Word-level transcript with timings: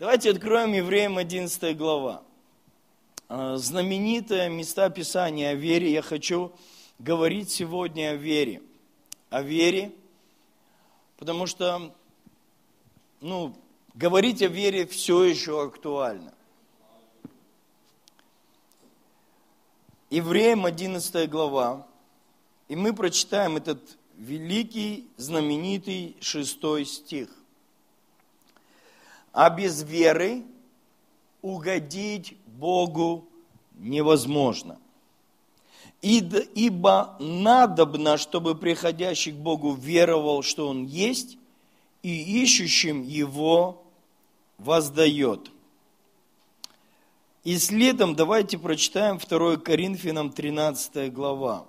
Давайте 0.00 0.30
откроем 0.30 0.72
Евреям 0.72 1.18
11 1.18 1.76
глава. 1.76 2.22
А, 3.28 3.58
знаменитое 3.58 4.48
места 4.48 4.88
Писания 4.88 5.50
о 5.50 5.54
вере. 5.54 5.92
Я 5.92 6.00
хочу 6.00 6.52
говорить 6.98 7.50
сегодня 7.50 8.12
о 8.12 8.14
вере. 8.14 8.62
О 9.28 9.42
вере, 9.42 9.92
потому 11.18 11.46
что, 11.46 11.94
ну, 13.20 13.54
говорить 13.92 14.40
о 14.40 14.46
вере 14.46 14.86
все 14.86 15.22
еще 15.22 15.62
актуально. 15.62 16.32
Евреям 20.08 20.64
11 20.64 21.28
глава, 21.28 21.86
и 22.68 22.74
мы 22.74 22.94
прочитаем 22.94 23.58
этот 23.58 23.98
великий, 24.16 25.10
знаменитый 25.18 26.16
шестой 26.22 26.86
стих 26.86 27.28
а 29.32 29.50
без 29.50 29.82
веры 29.82 30.42
угодить 31.42 32.36
Богу 32.46 33.26
невозможно. 33.78 34.78
Ибо 36.02 37.16
надобно, 37.18 38.16
чтобы 38.16 38.54
приходящий 38.54 39.32
к 39.32 39.36
Богу 39.36 39.74
веровал, 39.74 40.42
что 40.42 40.68
Он 40.68 40.84
есть, 40.84 41.36
и 42.02 42.42
ищущим 42.42 43.02
Его 43.02 43.82
воздает. 44.58 45.50
И 47.44 47.56
следом 47.58 48.14
давайте 48.14 48.58
прочитаем 48.58 49.18
2 49.18 49.56
Коринфянам 49.58 50.30
13 50.30 51.12
глава, 51.12 51.66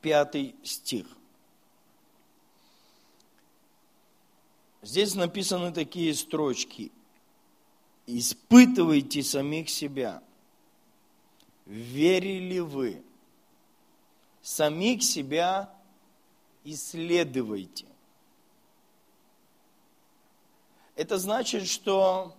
5 0.00 0.54
стих. 0.62 1.06
Здесь 4.82 5.14
написаны 5.14 5.72
такие 5.72 6.14
строчки. 6.14 6.90
Испытывайте 8.06 9.22
самих 9.22 9.68
себя. 9.68 10.22
Верили 11.66 12.58
вы? 12.60 13.02
Самих 14.42 15.02
себя 15.02 15.72
исследуйте. 16.64 17.86
Это 20.96 21.18
значит, 21.18 21.66
что 21.66 22.36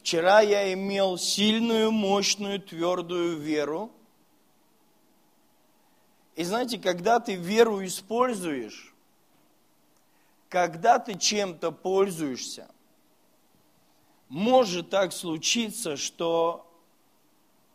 вчера 0.00 0.40
я 0.40 0.72
имел 0.72 1.18
сильную, 1.18 1.92
мощную, 1.92 2.60
твердую 2.60 3.38
веру. 3.38 3.90
И 6.34 6.44
знаете, 6.44 6.78
когда 6.78 7.20
ты 7.20 7.34
веру 7.34 7.84
используешь, 7.84 8.94
когда 10.48 10.98
ты 10.98 11.16
чем-то 11.16 11.72
пользуешься, 11.72 12.68
может 14.28 14.90
так 14.90 15.12
случиться, 15.12 15.96
что 15.96 16.64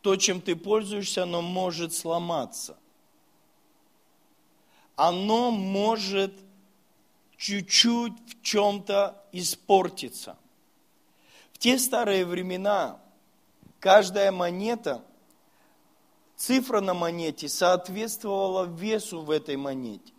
то, 0.02 0.16
чем 0.16 0.42
ты 0.42 0.56
пользуешься, 0.56 1.24
оно 1.24 1.42
может 1.42 1.94
сломаться. 1.94 2.78
Оно 4.96 5.50
может 5.50 6.34
чуть-чуть 7.38 8.14
в 8.28 8.42
чем-то 8.44 9.24
испортиться. 9.32 10.38
В 11.52 11.58
те 11.58 11.80
старые 11.80 12.26
времена 12.26 13.00
каждая 13.80 14.32
монета, 14.32 15.04
цифра 16.36 16.82
на 16.82 16.94
монете 16.94 17.50
соответствовала 17.50 18.66
весу 18.66 19.22
в 19.22 19.32
этой 19.32 19.58
монете. 19.58 20.14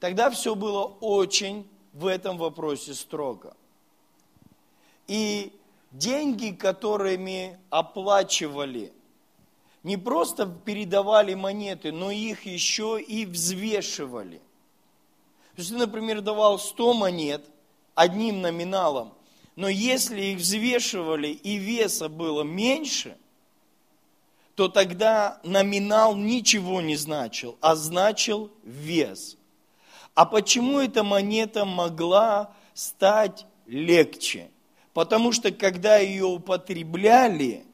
Тогда 0.00 0.30
все 0.30 0.54
было 0.54 0.84
очень 1.00 1.66
в 1.92 2.06
этом 2.06 2.36
вопросе 2.36 2.94
строго. 2.94 3.56
И 5.06 5.52
деньги, 5.92 6.50
которыми 6.50 7.58
оплачивали, 7.70 8.92
не 9.82 9.96
просто 9.96 10.46
передавали 10.46 11.34
монеты, 11.34 11.92
но 11.92 12.10
их 12.10 12.46
еще 12.46 13.00
и 13.00 13.26
взвешивали. 13.26 14.38
То 15.56 15.62
есть 15.62 15.70
например, 15.70 16.20
давал 16.20 16.58
100 16.58 16.94
монет 16.94 17.44
одним 17.94 18.40
номиналом, 18.40 19.14
но 19.56 19.68
если 19.68 20.20
их 20.20 20.38
взвешивали 20.38 21.28
и 21.28 21.56
веса 21.56 22.08
было 22.08 22.42
меньше, 22.42 23.16
то 24.56 24.68
тогда 24.68 25.40
номинал 25.44 26.16
ничего 26.16 26.80
не 26.80 26.96
значил, 26.96 27.56
а 27.60 27.76
значил 27.76 28.50
вес– 28.64 29.36
а 30.14 30.26
почему 30.26 30.78
эта 30.78 31.02
монета 31.02 31.64
могла 31.64 32.54
стать 32.72 33.46
легче? 33.66 34.48
Потому 34.92 35.32
что 35.32 35.50
когда 35.50 35.96
ее 35.98 36.26
употребляли, 36.26 37.64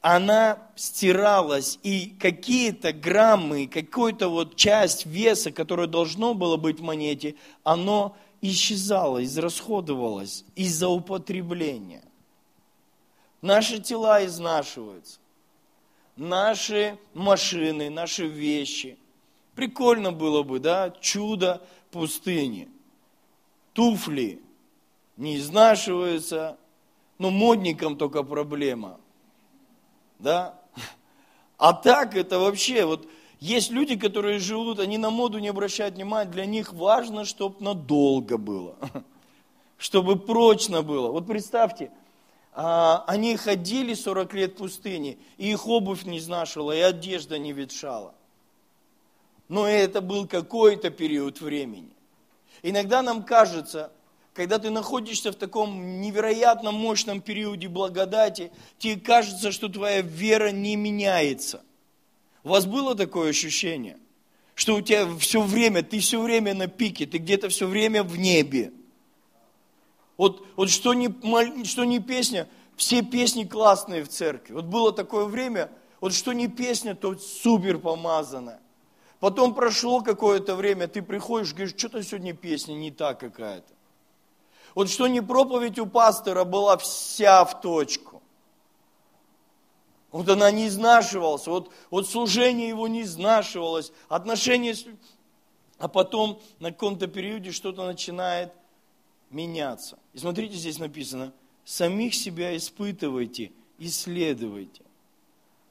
она 0.00 0.58
стиралась, 0.76 1.78
и 1.82 2.16
какие-то 2.18 2.92
граммы, 2.92 3.66
какую-то 3.66 4.28
вот 4.28 4.56
часть 4.56 5.04
веса, 5.04 5.52
которая 5.52 5.86
должно 5.86 6.32
было 6.32 6.56
быть 6.56 6.80
в 6.80 6.82
монете, 6.82 7.34
оно 7.64 8.16
исчезало, 8.40 9.22
израсходовалось 9.24 10.44
из-за 10.54 10.88
употребления. 10.88 12.02
Наши 13.42 13.78
тела 13.78 14.24
изнашиваются, 14.24 15.18
наши 16.16 16.96
машины, 17.12 17.90
наши 17.90 18.26
вещи– 18.26 18.96
Прикольно 19.58 20.12
было 20.12 20.44
бы, 20.44 20.60
да, 20.60 20.94
чудо 21.00 21.60
пустыни. 21.90 22.68
Туфли 23.72 24.40
не 25.16 25.36
изнашиваются, 25.38 26.56
но 27.18 27.30
модникам 27.30 27.96
только 27.96 28.22
проблема. 28.22 29.00
Да? 30.20 30.60
А 31.56 31.72
так 31.72 32.14
это 32.14 32.38
вообще, 32.38 32.84
вот 32.84 33.08
есть 33.40 33.72
люди, 33.72 33.96
которые 33.96 34.38
живут, 34.38 34.78
они 34.78 34.96
на 34.96 35.10
моду 35.10 35.40
не 35.40 35.48
обращают 35.48 35.96
внимания, 35.96 36.30
для 36.30 36.46
них 36.46 36.72
важно, 36.72 37.24
чтобы 37.24 37.56
надолго 37.58 38.38
было, 38.38 38.76
чтобы 39.76 40.20
прочно 40.20 40.82
было. 40.82 41.10
Вот 41.10 41.26
представьте, 41.26 41.90
а, 42.52 43.02
они 43.08 43.36
ходили 43.36 43.94
40 43.94 44.34
лет 44.34 44.52
в 44.52 44.58
пустыне, 44.58 45.18
и 45.36 45.50
их 45.50 45.66
обувь 45.66 46.04
не 46.04 46.18
изнашивала, 46.18 46.70
и 46.70 46.78
одежда 46.78 47.40
не 47.40 47.52
ветшала 47.52 48.14
но 49.48 49.66
это 49.66 50.00
был 50.00 50.26
какой-то 50.26 50.90
период 50.90 51.40
времени. 51.40 51.90
Иногда 52.62 53.02
нам 53.02 53.22
кажется, 53.22 53.90
когда 54.34 54.58
ты 54.58 54.70
находишься 54.70 55.32
в 55.32 55.36
таком 55.36 56.00
невероятно 56.00 56.70
мощном 56.70 57.20
периоде 57.20 57.68
благодати, 57.68 58.52
тебе 58.78 59.00
кажется, 59.00 59.50
что 59.50 59.68
твоя 59.68 60.00
вера 60.00 60.50
не 60.50 60.76
меняется. 60.76 61.62
У 62.44 62.50
вас 62.50 62.66
было 62.66 62.94
такое 62.94 63.30
ощущение, 63.30 63.98
что 64.54 64.76
у 64.76 64.80
тебя 64.80 65.08
все 65.18 65.42
время, 65.42 65.82
ты 65.82 65.98
все 66.00 66.20
время 66.20 66.54
на 66.54 66.68
пике, 66.68 67.06
ты 67.06 67.18
где-то 67.18 67.48
все 67.48 67.66
время 67.66 68.02
в 68.02 68.18
небе. 68.18 68.72
Вот, 70.16 70.46
вот 70.56 70.70
что, 70.70 70.94
не, 70.94 71.08
что 71.64 71.84
не 71.84 72.00
песня, 72.00 72.48
все 72.76 73.02
песни 73.02 73.44
классные 73.44 74.04
в 74.04 74.08
церкви. 74.08 74.54
Вот 74.54 74.66
было 74.66 74.92
такое 74.92 75.24
время, 75.24 75.70
вот 76.00 76.12
что 76.12 76.32
не 76.32 76.48
песня, 76.48 76.94
то 76.94 77.16
супер 77.16 77.78
помазанная. 77.78 78.60
Потом 79.20 79.54
прошло 79.54 80.00
какое-то 80.00 80.54
время, 80.54 80.86
ты 80.86 81.02
приходишь, 81.02 81.52
говоришь, 81.52 81.74
что-то 81.76 82.02
сегодня 82.02 82.34
песня 82.34 82.74
не 82.74 82.90
так 82.90 83.18
какая-то. 83.18 83.72
Вот 84.74 84.88
что 84.90 85.08
не 85.08 85.20
проповедь 85.20 85.78
у 85.78 85.86
пастора 85.86 86.44
была 86.44 86.76
вся 86.76 87.44
в 87.44 87.60
точку. 87.60 88.22
Вот 90.12 90.28
она 90.28 90.50
не 90.50 90.68
изнашивалась, 90.68 91.46
вот, 91.46 91.72
вот 91.90 92.08
служение 92.08 92.68
его 92.68 92.86
не 92.86 93.02
изнашивалось, 93.02 93.92
отношения. 94.08 94.76
А 95.78 95.88
потом 95.88 96.40
на 96.60 96.70
каком-то 96.70 97.08
периоде 97.08 97.50
что-то 97.50 97.84
начинает 97.84 98.52
меняться. 99.30 99.98
И 100.12 100.18
смотрите, 100.18 100.56
здесь 100.56 100.78
написано, 100.78 101.32
самих 101.64 102.14
себя 102.14 102.56
испытывайте, 102.56 103.52
исследуйте. 103.78 104.82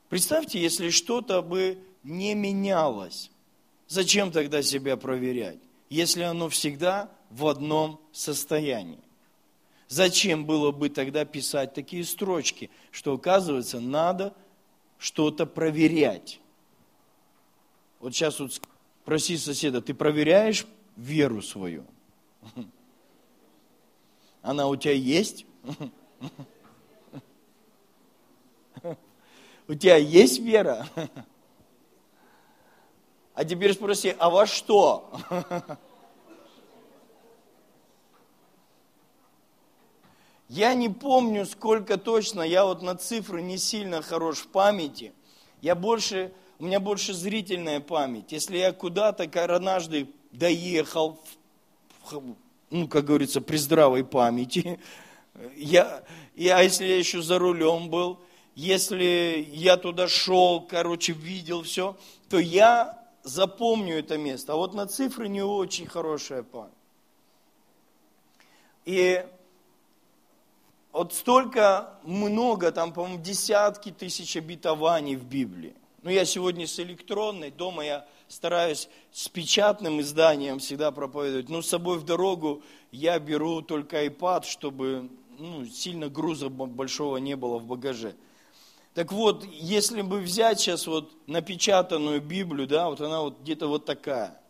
Представьте, 0.10 0.62
если 0.62 0.90
что-то 0.90 1.42
бы 1.42 1.82
не 2.04 2.36
менялось. 2.36 3.32
Зачем 3.88 4.32
тогда 4.32 4.62
себя 4.62 4.98
проверять, 4.98 5.60
если 5.90 6.24
оно 6.24 6.50
всегда 6.50 7.10
в 7.30 7.48
одном 7.48 8.02
состоянии? 8.12 9.00
Зачем 9.88 10.46
было 10.46 10.72
бы 10.72 10.90
тогда 10.90 11.24
писать 11.24 11.74
такие 11.74 12.04
строчки, 12.04 12.70
что 12.92 13.14
оказывается 13.14 13.80
надо 13.80 14.36
что-то 14.98 15.46
проверять? 15.46 16.42
Вот 18.00 18.14
сейчас 18.14 18.40
вот 18.42 18.62
проси 19.06 19.38
соседа, 19.38 19.82
ты 19.82 19.94
проверяешь 19.94 20.68
веру 20.98 21.42
свою? 21.42 21.86
Она 24.42 24.68
у 24.68 24.76
тебя 24.76 24.94
есть? 24.94 25.46
У 29.70 29.74
тебя 29.74 29.98
есть 29.98 30.40
вера? 30.40 30.88
А 33.38 33.46
теперь 33.46 33.72
спроси, 33.74 34.16
а 34.18 34.32
во 34.32 34.48
что? 34.48 35.12
Я 40.50 40.74
не 40.74 40.90
помню, 40.90 41.46
сколько 41.46 42.00
точно, 42.00 42.42
я 42.42 42.66
вот 42.66 42.82
на 42.82 42.96
цифры 42.96 43.44
не 43.44 43.60
сильно 43.60 44.02
хорош 44.02 44.40
в 44.40 44.48
памяти. 44.48 45.14
Я 45.62 45.76
больше, 45.76 46.34
у 46.58 46.66
меня 46.66 46.80
больше 46.80 47.14
зрительная 47.14 47.80
память. 47.80 48.32
Если 48.32 48.58
я 48.58 48.72
куда-то 48.74 49.26
однажды 49.54 50.10
доехал, 50.32 51.20
ну, 52.72 52.88
как 52.88 53.06
говорится, 53.06 53.40
при 53.40 53.58
здравой 53.58 54.04
памяти, 54.04 54.80
я, 55.56 56.04
я, 56.36 56.60
если 56.62 56.88
я 56.88 56.98
еще 56.98 57.22
за 57.22 57.38
рулем 57.38 57.92
был, 57.92 58.20
если 58.56 59.48
я 59.52 59.78
туда 59.78 60.08
шел, 60.08 60.62
короче, 60.62 61.14
видел 61.14 61.62
все, 61.62 61.96
то 62.30 62.40
я 62.40 62.97
запомню 63.28 64.00
это 64.00 64.18
место. 64.18 64.54
А 64.54 64.56
вот 64.56 64.74
на 64.74 64.88
цифры 64.88 65.28
не 65.28 65.42
очень 65.42 65.86
хорошая 65.86 66.44
память. 66.44 66.74
И 68.86 69.26
вот 70.94 71.14
столько 71.14 72.00
много, 72.04 72.72
там, 72.72 72.94
по-моему, 72.94 73.22
десятки 73.22 73.92
тысяч 73.92 74.38
обетований 74.38 75.16
в 75.16 75.26
Библии. 75.26 75.76
Ну, 76.04 76.10
я 76.10 76.26
сегодня 76.26 76.66
с 76.66 76.80
электронной, 76.80 77.52
дома 77.52 77.84
я 77.84 78.08
стараюсь 78.30 78.88
с 79.12 79.28
печатным 79.28 80.00
изданием 80.00 80.60
всегда 80.60 80.92
проповедовать. 80.92 81.50
Но 81.50 81.62
с 81.62 81.68
собой 81.68 81.98
в 81.98 82.04
дорогу 82.04 82.64
я 82.92 83.20
беру 83.20 83.62
только 83.62 84.06
iPad, 84.06 84.46
чтобы 84.46 85.10
ну, 85.38 85.66
сильно 85.66 86.10
груза 86.10 86.50
большого 86.50 87.18
не 87.18 87.36
было 87.36 87.58
в 87.58 87.66
багаже. 87.66 88.16
Так 88.98 89.12
вот, 89.12 89.46
если 89.46 90.02
бы 90.02 90.18
взять 90.22 90.60
сейчас 90.60 90.88
вот 90.88 91.12
напечатанную 91.28 92.20
Библию, 92.20 92.66
да, 92.68 92.90
вот 92.90 93.00
она 93.00 93.22
вот 93.22 93.40
где-то 93.42 93.68
вот 93.68 93.86
такая. 93.86 94.42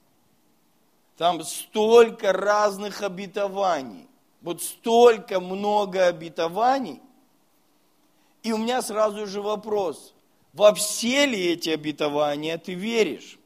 Там 1.17 1.43
столько 1.43 2.31
разных 2.31 3.01
обетований. 3.01 4.07
Вот 4.41 4.61
столько 4.63 5.41
много 5.41 6.07
обетований. 6.07 7.01
И 8.41 8.53
у 8.53 8.57
меня 8.57 8.81
сразу 8.81 9.27
же 9.27 9.41
вопрос. 9.41 10.13
Во 10.53 10.73
все 10.73 11.25
ли 11.25 11.47
эти 11.47 11.71
обетования 11.71 12.57
ты 12.57 12.73
веришь? 12.73 13.37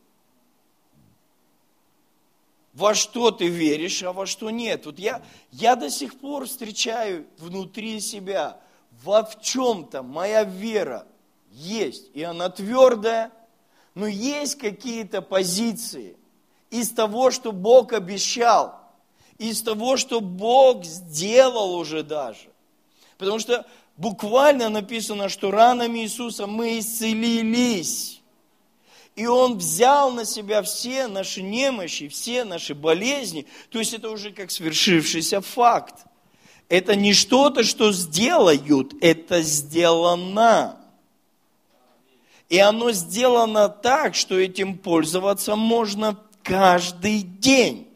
во 2.73 2.93
что 2.93 3.31
ты 3.31 3.47
веришь, 3.47 4.03
а 4.03 4.13
во 4.13 4.27
что 4.27 4.51
нет. 4.51 4.85
Вот 4.85 4.99
я, 4.99 5.23
я 5.51 5.75
до 5.75 5.89
сих 5.89 6.19
пор 6.19 6.45
встречаю 6.45 7.25
внутри 7.39 7.99
себя, 7.99 8.61
во 9.03 9.23
в 9.23 9.41
чем-то 9.41 10.03
моя 10.03 10.43
вера 10.43 11.07
есть, 11.51 12.09
и 12.13 12.23
она 12.23 12.49
твердая, 12.49 13.31
но 13.95 14.07
есть 14.07 14.57
какие-то 14.57 15.21
позиции 15.21 16.17
из 16.69 16.91
того, 16.91 17.31
что 17.31 17.51
Бог 17.51 17.93
обещал, 17.93 18.79
из 19.37 19.61
того, 19.61 19.97
что 19.97 20.21
Бог 20.21 20.85
сделал 20.85 21.75
уже 21.75 22.03
даже. 22.03 22.49
Потому 23.17 23.39
что 23.39 23.65
буквально 23.97 24.69
написано, 24.69 25.29
что 25.29 25.51
ранами 25.51 25.99
Иисуса 25.99 26.47
мы 26.47 26.79
исцелились. 26.79 28.21
И 29.15 29.25
Он 29.27 29.57
взял 29.57 30.11
на 30.11 30.23
себя 30.25 30.61
все 30.61 31.07
наши 31.07 31.41
немощи, 31.41 32.07
все 32.07 32.45
наши 32.45 32.73
болезни. 32.73 33.45
То 33.69 33.79
есть 33.79 33.93
это 33.93 34.09
уже 34.09 34.31
как 34.31 34.51
свершившийся 34.51 35.41
факт. 35.41 36.05
Это 36.71 36.95
не 36.95 37.11
что-то, 37.11 37.65
что 37.65 37.91
сделают, 37.91 38.93
это 39.01 39.41
сделано. 39.41 40.77
И 42.47 42.59
оно 42.59 42.93
сделано 42.93 43.67
так, 43.67 44.15
что 44.15 44.39
этим 44.39 44.77
пользоваться 44.77 45.57
можно 45.57 46.17
каждый 46.43 47.23
день. 47.23 47.89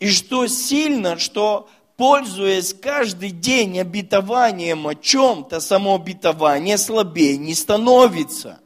И 0.00 0.10
что 0.10 0.48
сильно, 0.48 1.20
что 1.20 1.68
пользуясь 1.96 2.74
каждый 2.74 3.30
день 3.30 3.78
обетованием 3.78 4.88
о 4.88 4.96
чем-то, 4.96 5.60
само 5.60 5.94
обетование 5.94 6.76
слабее 6.76 7.36
не 7.36 7.54
становится. 7.54 8.58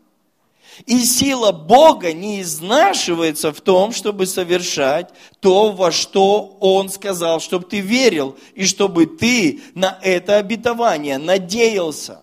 И 0.85 1.05
сила 1.05 1.53
Бога 1.53 2.13
не 2.13 2.43
изнашивается 2.43 3.53
в 3.53 3.61
том, 3.63 3.93
чтобы 3.93 4.27
совершать 4.27 5.11
то, 5.41 5.73
во 5.73 5.91
что 5.91 6.57
Он 6.61 6.91
сказал, 6.91 7.41
чтобы 7.41 7.65
ты 7.65 7.81
верил, 7.81 8.37
и 8.55 8.67
чтобы 8.67 9.07
ты 9.07 9.63
на 9.75 9.99
это 10.03 10.37
обетование 10.37 11.17
надеялся. 11.17 12.23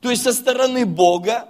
То 0.00 0.10
есть 0.10 0.22
со 0.22 0.32
стороны 0.32 0.86
Бога 0.86 1.48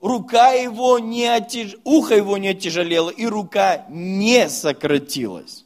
рука 0.00 0.50
его 0.50 0.98
не 1.00 1.26
отяж... 1.26 1.74
ухо 1.84 2.14
его 2.14 2.38
не 2.38 2.48
оттяжелело, 2.48 3.10
и 3.10 3.26
рука 3.26 3.84
не 3.88 4.48
сократилась. 4.48 5.64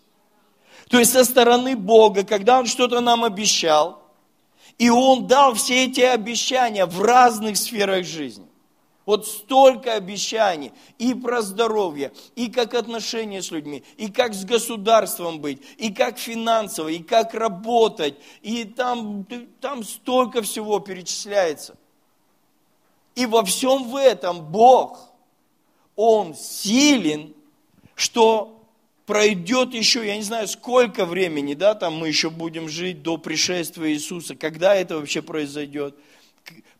То 0.88 0.98
есть 0.98 1.12
со 1.12 1.24
стороны 1.24 1.76
Бога, 1.76 2.24
когда 2.24 2.58
Он 2.58 2.66
что-то 2.66 3.00
нам 3.00 3.24
обещал, 3.24 4.02
и 4.78 4.88
Он 4.88 5.26
дал 5.26 5.54
все 5.54 5.84
эти 5.84 6.00
обещания 6.00 6.86
в 6.86 7.00
разных 7.02 7.56
сферах 7.58 8.06
жизни. 8.06 8.46
Вот 9.04 9.26
столько 9.26 9.94
обещаний 9.94 10.72
и 10.98 11.12
про 11.12 11.42
здоровье, 11.42 12.12
и 12.36 12.48
как 12.48 12.74
отношения 12.74 13.42
с 13.42 13.50
людьми, 13.50 13.82
и 13.96 14.08
как 14.08 14.32
с 14.32 14.44
государством 14.44 15.40
быть, 15.40 15.60
и 15.76 15.92
как 15.92 16.18
финансово, 16.18 16.88
и 16.88 17.02
как 17.02 17.34
работать, 17.34 18.14
и 18.42 18.64
там, 18.64 19.26
там 19.60 19.82
столько 19.82 20.42
всего 20.42 20.78
перечисляется. 20.78 21.76
И 23.16 23.26
во 23.26 23.44
всем 23.44 23.90
в 23.90 23.96
этом 23.96 24.40
Бог, 24.40 24.98
Он 25.96 26.34
силен, 26.36 27.34
что 27.96 28.64
пройдет 29.04 29.74
еще, 29.74 30.06
я 30.06 30.16
не 30.16 30.22
знаю, 30.22 30.46
сколько 30.46 31.04
времени, 31.04 31.54
да, 31.54 31.74
там 31.74 31.94
мы 31.94 32.06
еще 32.06 32.30
будем 32.30 32.68
жить 32.68 33.02
до 33.02 33.16
пришествия 33.18 33.90
Иисуса, 33.90 34.36
когда 34.36 34.76
это 34.76 34.96
вообще 34.96 35.22
произойдет– 35.22 35.96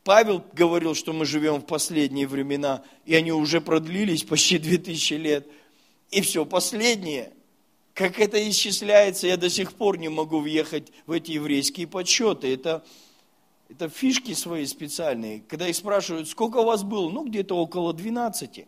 Павел 0.04 0.44
говорил, 0.52 0.94
что 0.94 1.12
мы 1.12 1.24
живем 1.24 1.60
в 1.60 1.66
последние 1.66 2.26
времена, 2.26 2.82
и 3.04 3.14
они 3.14 3.32
уже 3.32 3.60
продлились 3.60 4.24
почти 4.24 4.58
2000 4.58 5.14
лет. 5.14 5.46
И 6.10 6.20
все, 6.22 6.44
последнее. 6.44 7.32
Как 7.94 8.18
это 8.18 8.48
исчисляется, 8.48 9.26
я 9.26 9.36
до 9.36 9.48
сих 9.48 9.74
пор 9.74 9.98
не 9.98 10.08
могу 10.08 10.40
въехать 10.40 10.92
в 11.06 11.12
эти 11.12 11.32
еврейские 11.32 11.86
подсчеты. 11.86 12.52
Это, 12.52 12.84
это 13.68 13.88
фишки 13.88 14.34
свои 14.34 14.66
специальные. 14.66 15.42
Когда 15.46 15.68
их 15.68 15.76
спрашивают, 15.76 16.28
сколько 16.28 16.58
у 16.58 16.64
вас 16.64 16.82
было? 16.82 17.08
Ну, 17.08 17.24
где-то 17.24 17.54
около 17.54 17.92
12. 17.92 18.66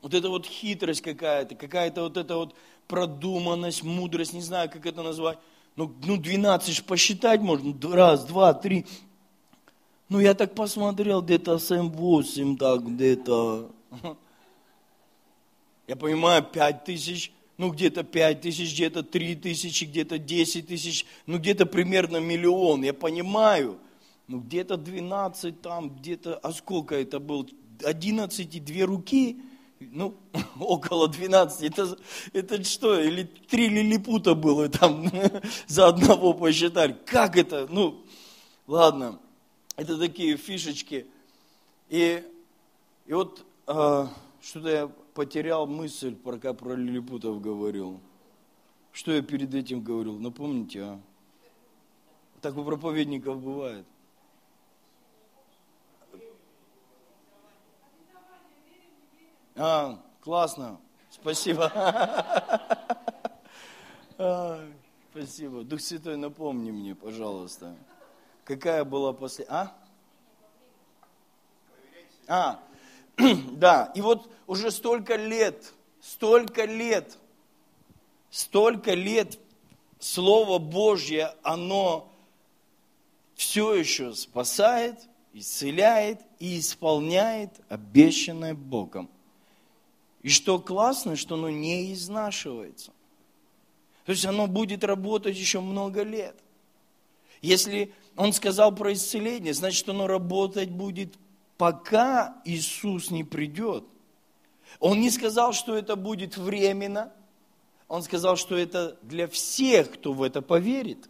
Вот 0.00 0.14
это 0.14 0.28
вот 0.30 0.46
хитрость 0.46 1.02
какая-то, 1.02 1.54
какая-то 1.54 2.02
вот 2.02 2.16
эта 2.16 2.34
вот 2.36 2.56
продуманность, 2.88 3.84
мудрость, 3.84 4.32
не 4.32 4.42
знаю, 4.42 4.68
как 4.68 4.84
это 4.84 5.02
назвать. 5.02 5.38
Ну, 5.76 5.92
ну 6.04 6.16
12 6.16 6.74
же 6.74 6.82
посчитать 6.82 7.40
можно. 7.40 7.74
Раз, 7.94 8.24
два, 8.24 8.52
три. 8.54 8.86
Ну, 10.08 10.20
я 10.20 10.34
так 10.34 10.54
посмотрел, 10.54 11.22
где-то 11.22 11.54
7-8, 11.54 12.56
так, 12.58 12.86
где-то. 12.86 13.70
Я 15.88 15.96
понимаю, 15.96 16.44
5 16.44 16.84
тысяч, 16.84 17.32
ну, 17.58 17.70
где-то 17.70 18.04
5 18.04 18.40
тысяч, 18.40 18.72
где-то 18.72 19.02
3 19.02 19.34
тысячи, 19.36 19.84
где-то 19.84 20.18
10 20.18 20.68
тысяч, 20.68 21.06
ну, 21.26 21.38
где-то 21.38 21.66
примерно 21.66 22.18
миллион, 22.18 22.82
я 22.82 22.94
понимаю. 22.94 23.78
Ну, 24.28 24.40
где-то 24.40 24.76
12 24.76 25.60
там, 25.60 25.90
где-то, 25.90 26.36
а 26.36 26.52
сколько 26.52 26.94
это 26.94 27.18
было? 27.18 27.46
11 27.84 28.54
и 28.54 28.60
2 28.60 28.86
руки– 28.86 29.40
ну, 29.90 30.14
около 30.58 31.08
12, 31.08 31.62
это, 31.62 31.98
это 32.32 32.64
что, 32.64 33.00
или 33.00 33.24
три 33.24 33.68
лилипута 33.68 34.34
было 34.34 34.68
там 34.68 35.10
за 35.66 35.88
одного 35.88 36.34
посчитали. 36.34 36.96
Как 37.06 37.36
это? 37.36 37.66
Ну, 37.70 38.04
ладно, 38.66 39.18
это 39.76 39.98
такие 39.98 40.36
фишечки. 40.36 41.06
И, 41.88 42.24
и 43.06 43.12
вот 43.12 43.44
э, 43.66 44.06
что-то 44.42 44.68
я 44.68 44.88
потерял 45.14 45.66
мысль, 45.66 46.14
пока 46.14 46.54
про 46.54 46.74
лилипутов 46.74 47.40
говорил. 47.40 48.00
Что 48.92 49.12
я 49.12 49.22
перед 49.22 49.54
этим 49.54 49.82
говорил, 49.82 50.18
напомните, 50.18 50.82
а? 50.82 51.00
Так 52.40 52.56
у 52.56 52.64
проповедников 52.64 53.40
бывает. 53.40 53.86
А, 59.56 59.98
классно. 60.20 60.80
Спасибо. 61.10 61.70
А, 64.18 64.64
спасибо. 65.10 65.64
Дух 65.64 65.80
Святой, 65.80 66.16
напомни 66.16 66.70
мне, 66.70 66.94
пожалуйста. 66.94 67.74
Какая 68.44 68.84
была 68.84 69.12
после... 69.12 69.44
А? 69.48 69.76
А, 72.28 72.60
да. 73.52 73.92
И 73.94 74.00
вот 74.00 74.30
уже 74.46 74.70
столько 74.70 75.16
лет, 75.16 75.72
столько 76.00 76.64
лет, 76.64 77.18
столько 78.30 78.94
лет 78.94 79.38
Слово 79.98 80.58
Божье, 80.58 81.34
оно 81.42 82.12
все 83.34 83.74
еще 83.74 84.14
спасает, 84.14 84.98
исцеляет 85.32 86.20
и 86.38 86.58
исполняет 86.58 87.50
обещанное 87.68 88.54
Богом. 88.54 89.10
И 90.22 90.28
что 90.28 90.58
классно, 90.58 91.16
что 91.16 91.34
оно 91.34 91.50
не 91.50 91.92
изнашивается. 91.92 92.92
То 94.04 94.12
есть 94.12 94.24
оно 94.24 94.46
будет 94.46 94.84
работать 94.84 95.36
еще 95.36 95.60
много 95.60 96.02
лет. 96.02 96.36
Если 97.40 97.92
он 98.16 98.32
сказал 98.32 98.74
про 98.74 98.92
исцеление, 98.92 99.52
значит 99.52 99.88
оно 99.88 100.06
работать 100.06 100.70
будет, 100.70 101.14
пока 101.56 102.40
Иисус 102.44 103.10
не 103.10 103.24
придет. 103.24 103.84
Он 104.80 105.00
не 105.00 105.10
сказал, 105.10 105.52
что 105.52 105.76
это 105.76 105.96
будет 105.96 106.36
временно. 106.36 107.12
Он 107.88 108.02
сказал, 108.02 108.36
что 108.36 108.56
это 108.56 108.96
для 109.02 109.28
всех, 109.28 109.92
кто 109.92 110.12
в 110.12 110.22
это 110.22 110.40
поверит. 110.40 111.08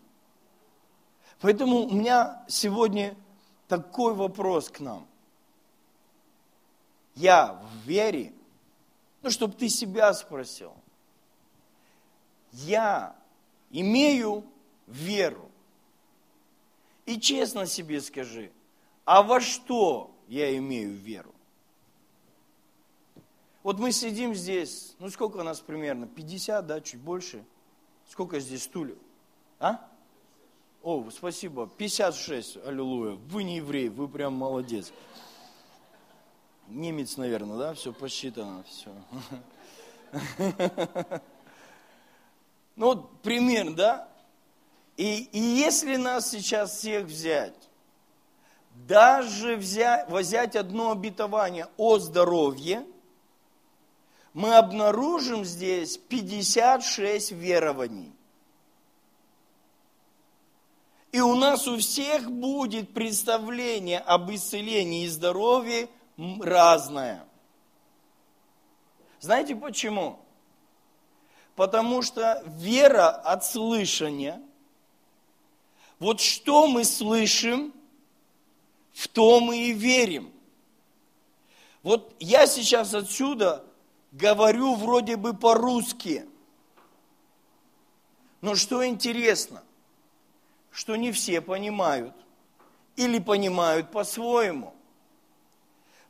Поэтому 1.40 1.86
у 1.86 1.94
меня 1.94 2.44
сегодня 2.48 3.16
такой 3.68 4.14
вопрос 4.14 4.68
к 4.68 4.80
нам. 4.80 5.06
Я 7.14 7.60
в 7.62 7.86
вере, 7.86 8.32
ну, 9.22 9.30
чтобы 9.30 9.54
ты 9.54 9.68
себя 9.68 10.12
спросил. 10.14 10.74
Я 12.52 13.16
имею 13.70 14.44
веру. 14.86 15.48
И 17.06 17.18
честно 17.18 17.66
себе 17.66 18.00
скажи, 18.00 18.52
а 19.04 19.22
во 19.22 19.40
что 19.40 20.14
я 20.28 20.56
имею 20.56 20.92
веру? 20.92 21.34
Вот 23.62 23.78
мы 23.78 23.92
сидим 23.92 24.34
здесь, 24.34 24.94
ну 24.98 25.08
сколько 25.08 25.36
у 25.38 25.42
нас 25.42 25.60
примерно? 25.60 26.06
50, 26.06 26.66
да, 26.66 26.80
чуть 26.80 27.00
больше? 27.00 27.44
Сколько 28.08 28.40
здесь 28.40 28.64
стульев? 28.64 28.98
А? 29.58 29.88
О, 30.82 31.08
спасибо, 31.10 31.68
56, 31.68 32.58
аллилуйя. 32.64 33.16
Вы 33.28 33.44
не 33.44 33.56
еврей, 33.56 33.88
вы 33.88 34.08
прям 34.08 34.34
молодец. 34.34 34.92
Немец, 36.72 37.18
наверное, 37.18 37.58
да, 37.58 37.74
все 37.74 37.92
посчитано, 37.92 38.64
все. 38.64 38.90
Ну 42.74 42.86
вот 42.86 43.20
пример, 43.20 43.74
да? 43.74 44.08
И, 44.96 45.24
и 45.24 45.38
если 45.38 45.96
нас 45.96 46.30
сейчас 46.30 46.78
всех 46.78 47.04
взять, 47.04 47.68
даже 48.88 49.56
взять, 49.56 50.08
взять 50.08 50.56
одно 50.56 50.92
обетование 50.92 51.68
о 51.76 51.98
здоровье, 51.98 52.86
мы 54.32 54.56
обнаружим 54.56 55.44
здесь 55.44 55.98
56 55.98 57.32
верований. 57.32 58.12
И 61.12 61.20
у 61.20 61.34
нас 61.34 61.68
у 61.68 61.76
всех 61.76 62.30
будет 62.30 62.94
представление 62.94 63.98
об 63.98 64.30
исцелении 64.30 65.04
и 65.04 65.08
здоровье 65.08 65.90
разное. 66.16 67.26
Знаете 69.20 69.54
почему? 69.54 70.18
Потому 71.54 72.02
что 72.02 72.42
вера 72.46 73.08
от 73.08 73.44
слышания, 73.44 74.42
вот 75.98 76.20
что 76.20 76.66
мы 76.66 76.84
слышим, 76.84 77.72
в 78.92 79.08
то 79.08 79.40
мы 79.40 79.68
и 79.68 79.72
верим. 79.72 80.32
Вот 81.82 82.14
я 82.20 82.46
сейчас 82.46 82.94
отсюда 82.94 83.64
говорю 84.12 84.74
вроде 84.74 85.16
бы 85.16 85.34
по-русски. 85.34 86.26
Но 88.40 88.56
что 88.56 88.86
интересно, 88.86 89.62
что 90.70 90.96
не 90.96 91.12
все 91.12 91.40
понимают 91.40 92.14
или 92.96 93.18
понимают 93.18 93.90
по-своему. 93.90 94.74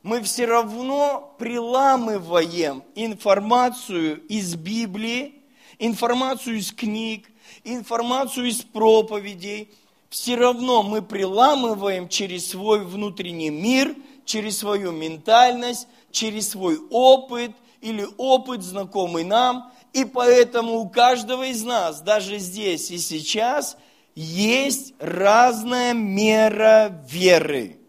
Мы 0.03 0.21
все 0.21 0.45
равно 0.45 1.33
приламываем 1.39 2.83
информацию 2.93 4.21
из 4.27 4.55
Библии, 4.55 5.41
информацию 5.79 6.57
из 6.57 6.73
книг, 6.73 7.29
информацию 7.63 8.47
из 8.47 8.63
проповедей. 8.63 9.71
Все 10.09 10.35
равно 10.35 10.83
мы 10.83 11.01
приламываем 11.01 12.09
через 12.09 12.49
свой 12.49 12.83
внутренний 12.83 13.49
мир, 13.49 13.95
через 14.25 14.57
свою 14.57 14.91
ментальность, 14.91 15.87
через 16.11 16.49
свой 16.49 16.79
опыт, 16.89 17.51
или 17.79 18.05
опыт, 18.17 18.61
знакомый 18.61 19.23
нам, 19.23 19.71
и 19.93 20.05
поэтому 20.05 20.79
у 20.79 20.89
каждого 20.89 21.43
из 21.43 21.63
нас, 21.63 22.01
даже 22.01 22.39
здесь 22.39 22.91
и 22.91 22.97
сейчас, 22.97 23.77
есть 24.15 24.93
разная 24.99 25.93
мера 25.93 27.03
веры. 27.09 27.82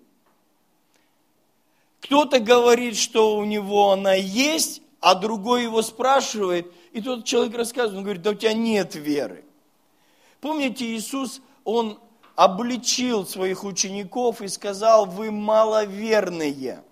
Кто-то 2.05 2.39
говорит, 2.39 2.99
что 2.99 3.37
у 3.37 3.45
него 3.45 3.91
она 3.91 4.13
есть, 4.13 4.83
а 5.01 5.15
другой 5.15 5.63
его 5.63 5.81
спрашивает, 5.81 6.71
и 6.93 7.01
тот 7.01 7.25
человек 7.25 7.57
рассказывает, 7.57 7.97
он 7.97 8.05
говорит, 8.05 8.23
да 8.23 8.31
у 8.31 8.35
тебя 8.35 8.53
нет 8.53 8.95
веры. 8.95 9.43
Помните, 10.43 10.85
Иисус, 10.85 11.41
он 11.65 11.99
обличил 12.37 13.27
своих 13.27 13.65
учеников 13.65 14.43
и 14.43 14.49
сказал, 14.49 15.07
вы 15.07 15.31
маловерные. 15.31 16.85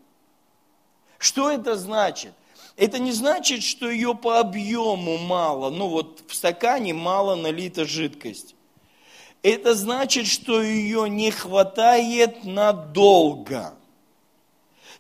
Что 1.18 1.50
это 1.50 1.76
значит? 1.76 2.32
это 2.78 2.98
не 2.98 3.12
значит, 3.12 3.62
что 3.62 3.90
ее 3.90 4.14
по 4.14 4.40
объему 4.40 5.18
мало, 5.18 5.68
ну 5.68 5.88
вот 5.88 6.22
в 6.26 6.34
стакане 6.34 6.94
мало 6.94 7.34
налита 7.34 7.84
жидкость. 7.84 8.54
Это 9.42 9.74
значит, 9.74 10.26
что 10.26 10.62
ее 10.62 11.10
не 11.10 11.30
хватает 11.30 12.44
надолго. 12.44 13.74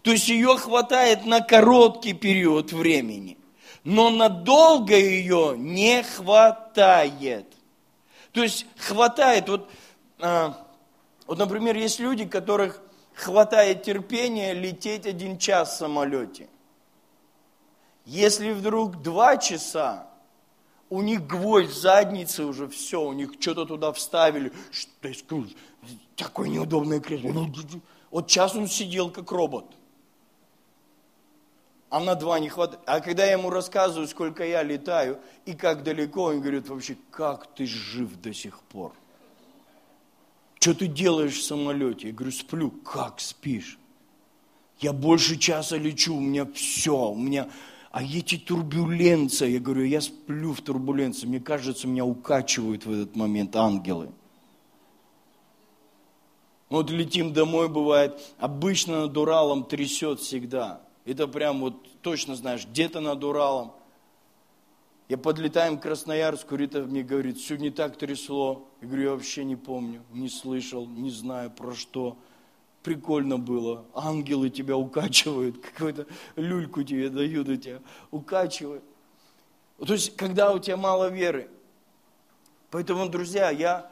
То 0.02 0.10
есть 0.10 0.28
ее 0.28 0.56
хватает 0.56 1.24
на 1.26 1.40
короткий 1.40 2.12
период 2.12 2.72
времени, 2.72 3.38
но 3.84 4.10
надолго 4.10 4.96
ее 4.96 5.54
не 5.56 6.02
хватает. 6.02 7.46
То 8.32 8.42
есть 8.42 8.66
хватает, 8.76 9.48
вот, 9.48 9.70
а, 10.18 10.56
вот, 11.26 11.38
например, 11.38 11.76
есть 11.76 12.00
люди, 12.00 12.24
которых 12.24 12.80
хватает 13.14 13.84
терпения 13.84 14.54
лететь 14.54 15.06
один 15.06 15.38
час 15.38 15.74
в 15.74 15.78
самолете. 15.78 16.48
Если 18.04 18.50
вдруг 18.50 19.02
два 19.02 19.36
часа, 19.36 20.08
у 20.90 21.00
них 21.00 21.26
гвоздь 21.26 21.70
в 21.70 21.76
заднице 21.78 22.44
уже 22.44 22.66
все, 22.66 23.00
у 23.00 23.12
них 23.12 23.34
что-то 23.38 23.66
туда 23.66 23.92
вставили, 23.92 24.52
что 24.72 25.44
такое 26.16 26.48
неудобное 26.48 26.98
кресло. 26.98 27.28
Ну, 27.28 27.52
вот 28.10 28.26
час 28.26 28.56
он 28.56 28.66
сидел 28.66 29.10
как 29.10 29.30
робот. 29.30 29.66
А 31.92 32.00
на 32.00 32.14
два 32.14 32.38
не 32.38 32.48
хватает. 32.48 32.80
А 32.86 33.00
когда 33.00 33.26
я 33.26 33.32
ему 33.32 33.50
рассказываю, 33.50 34.08
сколько 34.08 34.46
я 34.46 34.62
летаю 34.62 35.18
и 35.44 35.52
как 35.52 35.82
далеко, 35.82 36.22
он 36.22 36.40
говорит, 36.40 36.66
вообще, 36.70 36.96
как 37.10 37.54
ты 37.54 37.66
жив 37.66 38.18
до 38.22 38.32
сих 38.32 38.60
пор? 38.60 38.94
Что 40.58 40.72
ты 40.72 40.86
делаешь 40.86 41.36
в 41.36 41.44
самолете? 41.44 42.08
Я 42.08 42.14
говорю, 42.14 42.32
сплю. 42.32 42.70
Как 42.70 43.20
спишь? 43.20 43.78
Я 44.78 44.94
больше 44.94 45.36
часа 45.36 45.76
лечу, 45.76 46.16
у 46.16 46.20
меня 46.20 46.46
все, 46.54 46.96
у 46.96 47.14
меня 47.14 47.50
а 47.90 48.02
эти 48.02 48.38
турбуленции, 48.38 49.50
я 49.50 49.60
говорю, 49.60 49.84
я 49.84 50.00
сплю 50.00 50.54
в 50.54 50.62
турбуленции, 50.62 51.26
мне 51.26 51.40
кажется, 51.40 51.86
меня 51.86 52.06
укачивают 52.06 52.86
в 52.86 52.90
этот 52.90 53.16
момент 53.16 53.54
ангелы. 53.54 54.08
Вот 56.70 56.90
летим 56.90 57.34
домой, 57.34 57.68
бывает, 57.68 58.18
обычно 58.38 59.02
над 59.02 59.16
Уралом 59.18 59.64
трясет 59.64 60.20
всегда. 60.20 60.80
Это 61.04 61.26
прям 61.26 61.60
вот 61.60 62.00
точно 62.00 62.36
знаешь, 62.36 62.66
где-то 62.66 63.00
над 63.00 63.22
Уралом. 63.24 63.72
Я 65.08 65.18
подлетаем 65.18 65.78
к 65.78 65.82
Красноярску, 65.82 66.56
Рита 66.56 66.82
мне 66.82 67.02
говорит, 67.02 67.38
не 67.50 67.70
так 67.70 67.96
трясло. 67.96 68.68
Я 68.80 68.86
говорю, 68.86 69.02
я 69.02 69.10
вообще 69.10 69.44
не 69.44 69.56
помню, 69.56 70.02
не 70.12 70.28
слышал, 70.28 70.86
не 70.86 71.10
знаю 71.10 71.50
про 71.50 71.74
что 71.74 72.16
прикольно 72.82 73.38
было. 73.38 73.84
Ангелы 73.94 74.50
тебя 74.50 74.76
укачивают, 74.76 75.58
какую-то 75.72 76.06
люльку 76.36 76.82
тебе 76.82 77.08
дают, 77.08 77.48
и 77.48 77.58
тебя 77.58 77.80
укачивают. 78.10 78.84
То 79.78 79.94
есть, 79.94 80.16
когда 80.16 80.52
у 80.52 80.58
тебя 80.58 80.76
мало 80.76 81.10
веры. 81.10 81.48
Поэтому, 82.70 83.08
друзья, 83.08 83.50
я, 83.50 83.90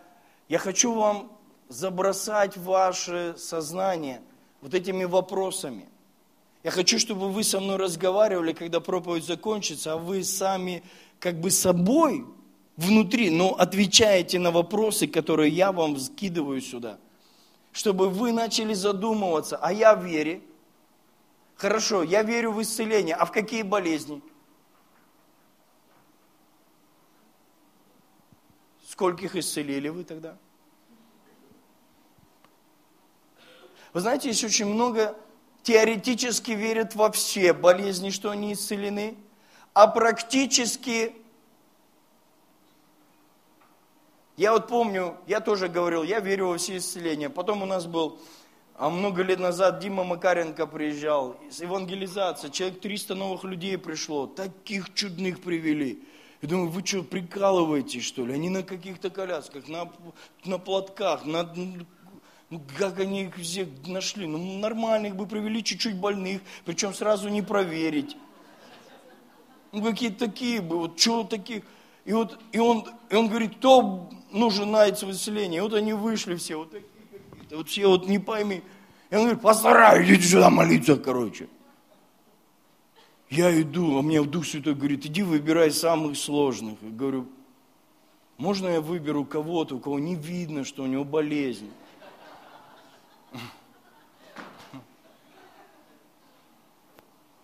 я 0.49 0.59
хочу 0.59 0.95
вам 0.95 1.33
забросать 1.69 2.57
ваше 2.57 3.35
сознание 3.37 4.23
вот 4.61 4.75
этими 4.75 5.05
вопросами. 5.05 5.89
Я 6.63 6.71
хочу, 6.71 6.99
чтобы 6.99 7.31
вы 7.31 7.43
со 7.43 7.61
мной 7.61 7.77
разговаривали, 7.77 8.53
когда 8.53 8.81
проповедь 8.81 9.25
закончится, 9.25 9.95
а 9.95 9.97
вы 9.97 10.25
сами 10.25 10.83
как 11.19 11.41
бы 11.41 11.51
собой 11.51 12.27
внутри, 12.77 13.31
но 13.31 13.55
отвечаете 13.55 14.39
на 14.39 14.51
вопросы, 14.51 15.07
которые 15.07 15.51
я 15.51 15.73
вам 15.73 15.99
скидываю 15.99 16.61
сюда– 16.61 16.99
чтобы 17.73 18.09
вы 18.09 18.33
начали 18.33 18.75
задумываться, 18.75 19.57
а 19.57 19.73
я 19.73 19.95
в 19.95 20.05
вере. 20.05 20.43
Хорошо, 21.57 22.03
я 22.03 22.23
верю 22.23 22.53
в 22.53 22.63
исцеление, 22.63 23.15
а 23.15 23.25
в 23.25 23.33
какие 23.33 23.63
болезни? 23.63 24.23
Скольких 28.89 29.37
исцелили 29.37 29.89
вы 29.89 30.05
тогда? 30.05 30.37
Вы 33.93 34.01
знаете, 34.01 34.29
есть 34.29 34.43
очень 34.45 34.67
много 34.67 35.17
теоретически 35.63 36.53
верят 36.53 36.95
во 36.95 37.11
все 37.11 37.53
болезни, 37.53 38.11
что 38.11 38.31
они 38.31 38.53
исцелены, 38.53 39.17
а 39.75 39.87
практически 39.87 41.15
Я 44.41 44.53
вот 44.53 44.69
помню, 44.69 45.19
я 45.27 45.41
тоже 45.41 45.69
говорил, 45.69 46.03
я 46.03 46.21
верю 46.21 46.47
во 46.47 46.57
все 46.57 46.79
исцеления. 46.79 47.29
Потом 47.29 47.63
у 47.63 47.67
нас 47.67 47.85
был, 47.85 48.19
а 48.75 48.89
много 48.89 49.23
лет 49.23 49.39
назад 49.39 49.81
Дима 49.81 50.03
Макаренко 50.03 50.67
приезжал, 50.67 51.37
с 51.51 51.61
евангелизацией, 51.61 52.51
человек 52.51 52.81
300 52.81 53.15
новых 53.17 53.45
людей 53.45 53.77
пришло, 53.77 54.27
таких 54.27 54.95
чудных 54.95 55.43
привели. 55.43 56.03
Я 56.41 56.49
думаю, 56.49 56.71
вы 56.71 56.83
что, 56.87 57.03
прикалываетесь, 57.03 58.03
что 58.03 58.25
ли? 58.25 58.33
Они 58.33 58.49
на 58.49 58.63
каких-то 58.63 59.11
колясках, 59.11 59.69
на, 59.69 59.93
на 60.47 60.57
платках, 60.57 61.27
на, 61.27 61.43
ну, 62.51 62.61
как 62.77 62.99
они 62.99 63.25
их 63.25 63.37
всех 63.37 63.69
нашли? 63.87 64.27
Ну, 64.27 64.59
нормальных 64.59 65.15
бы 65.15 65.27
привели, 65.27 65.63
чуть-чуть 65.63 65.97
больных, 65.97 66.43
причем 66.65 66.93
сразу 66.93 67.29
не 67.29 67.43
проверить. 67.43 68.17
Ну, 69.71 69.85
какие-то 69.85 70.27
такие 70.27 70.61
бы, 70.61 70.79
вот 70.79 70.99
что 70.99 71.23
такие. 71.23 71.63
И, 72.05 72.13
вот, 72.13 72.41
и, 72.51 72.59
он, 72.59 72.85
и 73.09 73.15
он 73.15 73.29
говорит, 73.29 73.57
кто 73.57 74.11
нужен 74.33 74.73
на 74.73 74.87
это 74.87 75.07
выселение? 75.07 75.59
И 75.59 75.61
вот 75.61 75.75
они 75.75 75.93
вышли 75.93 76.35
все, 76.35 76.57
вот 76.57 76.73
такие 76.73 76.89
какие-то, 77.31 77.57
вот 77.59 77.69
все 77.69 77.87
вот 77.87 78.09
не 78.09 78.19
пойми. 78.19 78.63
И 79.11 79.15
он 79.15 79.23
говорит, 79.23 79.43
постараюсь, 79.43 80.09
идите 80.09 80.29
сюда 80.29 80.51
молиться, 80.51 80.97
короче. 80.97 81.49
Я 83.29 83.61
иду, 83.63 83.97
а 83.97 84.03
мне 84.03 84.21
Дух 84.25 84.45
Святой 84.45 84.75
говорит, 84.75 85.07
иди 85.07 85.23
выбирай 85.23 85.71
самых 85.71 86.19
сложных. 86.19 86.79
Я 86.83 86.91
говорю, 86.91 87.29
можно 88.39 88.67
я 88.67 88.81
выберу 88.81 89.25
кого-то, 89.25 89.77
у 89.77 89.79
кого 89.79 90.01
не 90.01 90.17
видно, 90.17 90.65
что 90.65 90.83
у 90.83 90.87
него 90.87 91.05
болезнь? 91.05 91.71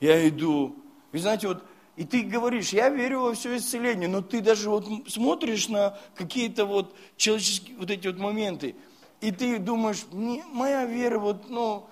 Я 0.07 0.29
иду. 0.29 0.77
Вы 1.11 1.19
знаете, 1.19 1.49
вот, 1.49 1.65
и 1.97 2.05
ты 2.05 2.23
говоришь, 2.23 2.71
я 2.71 2.91
верю 2.91 3.23
во 3.23 3.35
все 3.35 3.57
исцеление, 3.57 4.09
но 4.09 4.23
ты 4.23 4.41
даже 4.41 4.71
вот 4.71 4.87
смотришь 5.09 5.69
на 5.69 5.99
какие-то 6.15 6.65
вот 6.65 6.95
человеческие 7.17 7.77
вот 7.77 7.91
эти 7.91 8.07
вот 8.07 8.17
моменты, 8.19 8.77
и 9.21 9.33
ты 9.33 9.59
думаешь, 9.59 10.07
моя 10.13 10.85
вера 10.85 11.19
вот, 11.19 11.51
ну, 11.51 11.89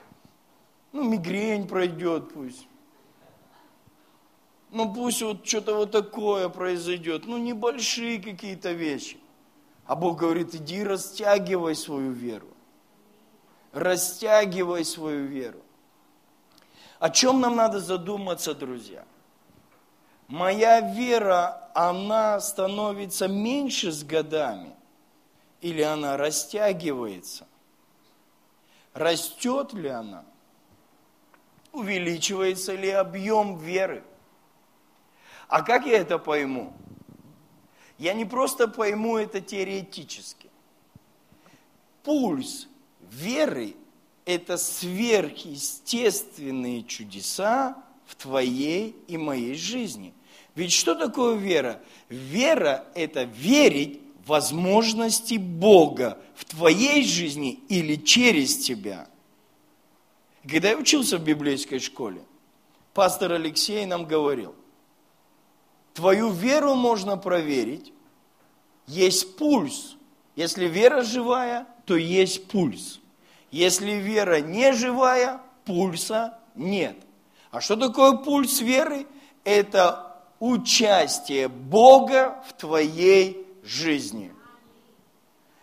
ну, 0.92 1.02
мигрень 1.02 1.66
пройдет 1.66 2.32
пусть 2.32 2.68
ну 4.70 4.92
пусть 4.92 5.22
вот 5.22 5.46
что-то 5.46 5.74
вот 5.74 5.90
такое 5.90 6.48
произойдет, 6.48 7.26
ну 7.26 7.36
небольшие 7.36 8.20
какие-то 8.20 8.72
вещи. 8.72 9.18
А 9.86 9.96
Бог 9.96 10.18
говорит, 10.18 10.54
иди 10.54 10.82
растягивай 10.82 11.76
свою 11.76 12.12
веру. 12.12 12.48
Растягивай 13.72 14.84
свою 14.84 15.26
веру. 15.26 15.63
О 16.98 17.10
чем 17.10 17.40
нам 17.40 17.56
надо 17.56 17.80
задуматься, 17.80 18.54
друзья? 18.54 19.04
Моя 20.28 20.80
вера, 20.80 21.70
она 21.74 22.40
становится 22.40 23.28
меньше 23.28 23.92
с 23.92 24.04
годами 24.04 24.74
или 25.60 25.82
она 25.82 26.16
растягивается? 26.16 27.46
Растет 28.92 29.72
ли 29.72 29.88
она? 29.88 30.24
Увеличивается 31.72 32.74
ли 32.74 32.90
объем 32.90 33.58
веры? 33.58 34.04
А 35.48 35.62
как 35.62 35.86
я 35.86 35.98
это 35.98 36.18
пойму? 36.18 36.72
Я 37.98 38.14
не 38.14 38.24
просто 38.24 38.68
пойму 38.68 39.18
это 39.18 39.40
теоретически. 39.40 40.50
Пульс 42.02 42.68
веры– 43.00 43.76
это 44.24 44.56
сверхъестественные 44.56 46.84
чудеса 46.84 47.76
в 48.06 48.14
твоей 48.16 48.96
и 49.08 49.16
моей 49.16 49.54
жизни. 49.54 50.12
Ведь 50.54 50.72
что 50.72 50.94
такое 50.94 51.36
вера? 51.36 51.80
Вера– 52.08 52.86
это 52.94 53.24
верить 53.24 54.00
в 54.24 54.28
возможности 54.28 55.34
Бога 55.34 56.18
в 56.34 56.44
твоей 56.44 57.04
жизни 57.04 57.60
или 57.68 57.96
через 57.96 58.58
тебя. 58.58 59.08
Когда 60.48 60.70
я 60.70 60.76
учился 60.76 61.18
в 61.18 61.24
библейской 61.24 61.78
школе, 61.78 62.22
пастор 62.92 63.32
Алексей 63.32 63.84
нам 63.86 64.06
говорил– 64.06 64.54
Твою 65.94 66.30
веру 66.30 66.74
можно 66.74 67.16
проверить. 67.16 67.92
Есть 68.86 69.36
пульс. 69.36 69.96
Если 70.34 70.66
вера 70.66 71.02
живая, 71.02 71.66
то 71.86 71.96
есть 71.96 72.48
пульс. 72.48 73.00
Если 73.54 73.92
вера 73.92 74.40
не 74.40 74.72
живая, 74.72 75.40
пульса 75.64 76.36
нет. 76.56 76.96
А 77.52 77.60
что 77.60 77.76
такое 77.76 78.16
пульс 78.16 78.60
веры? 78.60 79.06
Это 79.44 80.16
участие 80.40 81.46
Бога 81.46 82.42
в 82.48 82.52
твоей 82.54 83.46
жизни. 83.62 84.32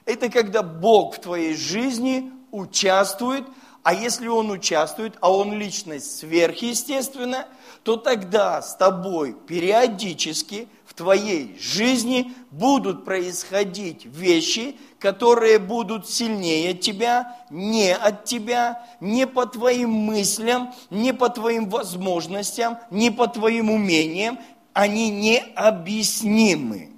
Это 0.06 0.30
когда 0.30 0.64
Бог 0.64 1.16
в 1.16 1.20
твоей 1.20 1.54
жизни 1.54 2.32
участвует, 2.52 3.44
а 3.84 3.94
если 3.94 4.30
Он 4.30 4.52
участвует, 4.52 5.18
а 5.20 5.30
Он 5.30 5.52
личность 5.52 6.16
сверхъестественная– 6.20 7.50
то 7.84 7.98
тогда 7.98 8.62
с 8.62 8.76
тобой 8.76 9.34
периодически 9.34 10.68
в 10.92 10.94
твоей 10.94 11.58
жизни 11.58 12.34
будут 12.52 13.06
происходить 13.06 14.06
вещи, 14.06 14.76
которые 15.00 15.58
будут 15.58 16.10
сильнее 16.10 16.74
тебя, 16.74 17.38
не 17.50 17.96
от 17.96 18.26
тебя, 18.26 18.86
не 19.00 19.26
по 19.26 19.46
твоим 19.46 19.90
мыслям, 19.90 20.74
не 20.90 21.14
по 21.14 21.30
твоим 21.30 21.70
возможностям, 21.70 22.78
не 22.92 23.10
по 23.10 23.28
твоим 23.28 23.70
умениям, 23.72 24.38
они 24.74 25.10
необъяснимы. 25.12 26.90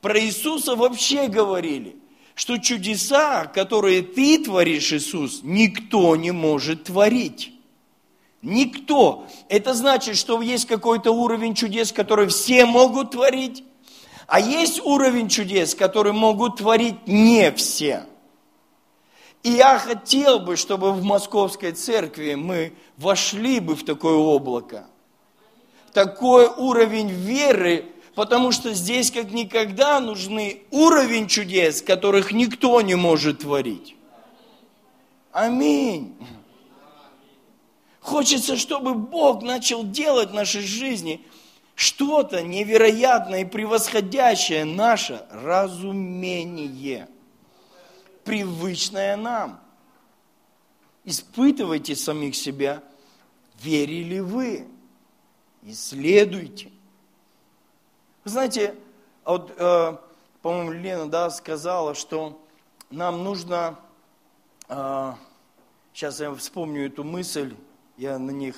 Про 0.00 0.18
Иисуса 0.18 0.74
вообще 0.74 1.28
говорили, 1.28 1.96
что 2.34 2.56
чудеса, 2.56 3.44
которые 3.44 4.00
ты 4.00 4.42
творишь, 4.42 4.94
Иисус, 4.94 5.40
никто 5.42 6.16
не 6.16 6.30
может 6.30 6.84
творить. 6.84 7.52
Никто. 8.42 9.26
Это 9.48 9.74
значит, 9.74 10.16
что 10.16 10.40
есть 10.40 10.66
какой-то 10.66 11.10
уровень 11.10 11.54
чудес, 11.54 11.92
который 11.92 12.28
все 12.28 12.66
могут 12.66 13.12
творить, 13.12 13.64
а 14.26 14.40
есть 14.40 14.80
уровень 14.84 15.28
чудес, 15.28 15.74
который 15.74 16.12
могут 16.12 16.56
творить 16.56 17.06
не 17.06 17.50
все. 17.52 18.04
И 19.42 19.50
я 19.50 19.78
хотел 19.78 20.40
бы, 20.40 20.56
чтобы 20.56 20.92
в 20.92 21.02
московской 21.02 21.72
церкви 21.72 22.34
мы 22.34 22.72
вошли 22.96 23.60
бы 23.60 23.74
в 23.74 23.84
такое 23.84 24.16
облако, 24.16 24.86
такой 25.92 26.46
уровень 26.46 27.08
веры, 27.08 27.86
потому 28.14 28.52
что 28.52 28.74
здесь 28.74 29.10
как 29.10 29.30
никогда 29.32 30.00
нужны 30.00 30.62
уровень 30.70 31.28
чудес, 31.28 31.82
которых 31.82 32.32
никто 32.32 32.80
не 32.82 32.94
может 32.94 33.40
творить. 33.40 33.96
Аминь. 35.32 36.16
Хочется, 38.08 38.56
чтобы 38.56 38.94
Бог 38.94 39.42
начал 39.42 39.84
делать 39.84 40.30
в 40.30 40.34
нашей 40.34 40.62
жизни 40.62 41.22
что-то 41.74 42.42
невероятное 42.42 43.42
и 43.42 43.44
превосходящее 43.44 44.64
наше 44.64 45.26
разумение, 45.30 47.06
привычное 48.24 49.14
нам. 49.14 49.60
Испытывайте 51.04 51.94
самих 51.94 52.34
себя, 52.34 52.82
верили 53.60 54.20
вы, 54.20 54.66
исследуйте. 55.64 56.70
Вы 58.24 58.30
знаете, 58.30 58.74
вот, 59.26 59.52
э, 59.54 59.96
по-моему, 60.40 60.70
Лена 60.72 61.10
да, 61.10 61.28
сказала, 61.28 61.94
что 61.94 62.40
нам 62.88 63.22
нужно, 63.22 63.78
э, 64.70 65.12
сейчас 65.92 66.20
я 66.20 66.34
вспомню 66.34 66.86
эту 66.86 67.04
мысль, 67.04 67.54
я 67.98 68.18
на 68.18 68.30
них 68.30 68.56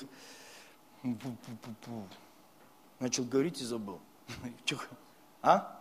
начал 3.00 3.24
говорить 3.24 3.60
и 3.60 3.64
забыл. 3.64 4.00
А? 5.42 5.80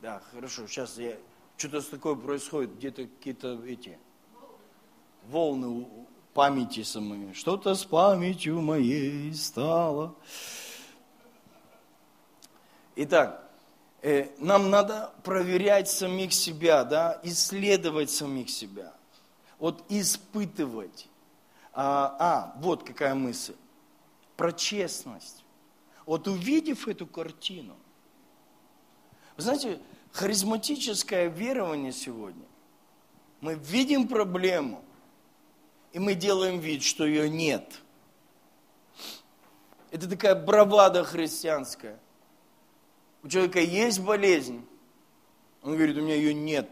Да, 0.00 0.20
хорошо, 0.32 0.66
сейчас 0.66 0.96
я... 0.96 1.18
Что-то 1.58 1.82
такое 1.90 2.14
происходит, 2.14 2.74
где-то 2.76 3.02
какие-то 3.02 3.62
эти 3.66 3.98
волны 5.26 5.86
памяти 6.32 6.82
самой. 6.82 7.34
Что-то 7.34 7.74
с 7.74 7.84
памятью 7.84 8.62
моей 8.62 9.34
стало. 9.34 10.14
Итак, 12.96 13.49
нам 14.38 14.70
надо 14.70 15.12
проверять 15.22 15.88
самих 15.88 16.32
себя, 16.32 16.84
да, 16.84 17.20
исследовать 17.22 18.10
самих 18.10 18.48
себя. 18.48 18.94
Вот 19.58 19.84
испытывать. 19.90 21.08
А, 21.72 22.16
а, 22.18 22.60
вот 22.60 22.82
какая 22.82 23.14
мысль. 23.14 23.56
Про 24.36 24.52
честность. 24.52 25.44
Вот 26.06 26.26
увидев 26.28 26.88
эту 26.88 27.06
картину, 27.06 27.76
вы 29.36 29.42
знаете, 29.42 29.80
харизматическое 30.12 31.28
верование 31.28 31.92
сегодня, 31.92 32.44
мы 33.40 33.54
видим 33.54 34.08
проблему, 34.08 34.82
и 35.92 35.98
мы 35.98 36.14
делаем 36.14 36.58
вид, 36.58 36.82
что 36.82 37.04
ее 37.04 37.28
нет. 37.28 37.80
Это 39.90 40.08
такая 40.08 40.34
бравада 40.34 41.04
христианская. 41.04 41.98
У 43.22 43.28
человека 43.28 43.60
есть 43.60 44.00
болезнь, 44.00 44.66
он 45.62 45.76
говорит, 45.76 45.96
у 45.96 46.00
меня 46.00 46.14
ее 46.14 46.32
нет. 46.32 46.68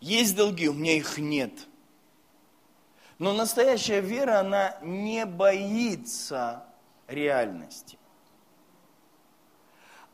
Есть 0.00 0.36
долги, 0.36 0.68
у 0.68 0.74
меня 0.74 0.96
их 0.96 1.16
нет. 1.18 1.52
Но 3.18 3.32
настоящая 3.32 4.00
вера, 4.00 4.40
она 4.40 4.76
не 4.82 5.24
боится 5.24 6.66
реальности. 7.06 7.98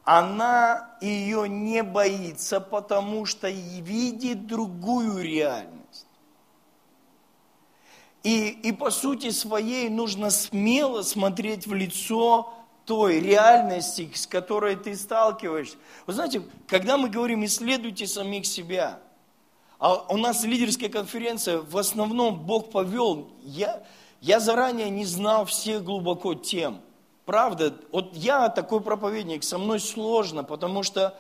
Она 0.05 0.97
ее 1.01 1.49
не 1.49 1.83
боится, 1.83 2.61
потому 2.61 3.25
что 3.25 3.49
видит 3.49 4.47
другую 4.47 5.23
реальность. 5.23 6.07
И, 8.23 8.49
и 8.49 8.73
по 8.73 8.91
сути 8.91 9.31
своей 9.31 9.89
нужно 9.89 10.31
смело 10.31 11.03
смотреть 11.03 11.67
в 11.67 11.75
лицо 11.75 12.55
той 12.89 13.21
реальности, 13.21 14.11
с 14.15 14.27
которой 14.27 14.75
ты 14.75 14.97
сталкиваешься. 14.97 15.77
Вы 16.07 16.15
знаете, 16.15 16.43
когда 16.67 16.97
мы 16.97 17.11
говорим 17.11 17.45
«исследуйте 17.45 18.07
самих 18.07 18.47
себя», 18.47 18.99
а 19.79 20.07
у 20.09 20.17
нас 20.17 20.43
лидерская 20.43 20.89
конференция, 20.89 21.59
в 21.59 21.77
основном 21.77 22.41
Бог 22.47 22.71
повел, 22.71 23.31
я, 23.43 23.83
я 24.23 24.41
заранее 24.41 24.89
не 24.89 25.05
знал 25.05 25.45
всех 25.45 25.85
глубоко 25.85 26.33
тем. 26.33 26.81
Правда, 27.27 27.75
вот 27.93 28.17
я 28.17 28.49
такой 28.49 28.81
проповедник, 28.81 29.45
со 29.45 29.59
мной 29.59 29.81
сложно, 29.81 30.43
потому 30.43 30.83
что, 30.83 31.15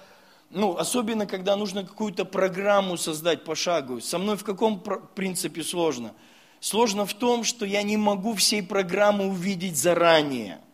ну, 0.48 0.74
особенно 0.74 1.26
когда 1.26 1.54
нужно 1.54 1.85
какую-то 1.85 2.24
программу 2.24 2.96
создать 2.96 3.44
по 3.44 3.54
шагу, 3.54 4.00
со 4.00 4.18
мной 4.18 4.38
в 4.38 4.42
каком 4.42 4.81
принципе 5.14 5.62
сложно? 5.62 6.14
Сложно 6.61 7.04
в 7.04 7.12
том, 7.12 7.44
что 7.44 7.66
я 7.66 7.83
не 7.83 7.98
могу 7.98 8.35
всей 8.35 8.62
программы 8.62 9.26
увидеть 9.26 9.76
заранее– 9.76 10.62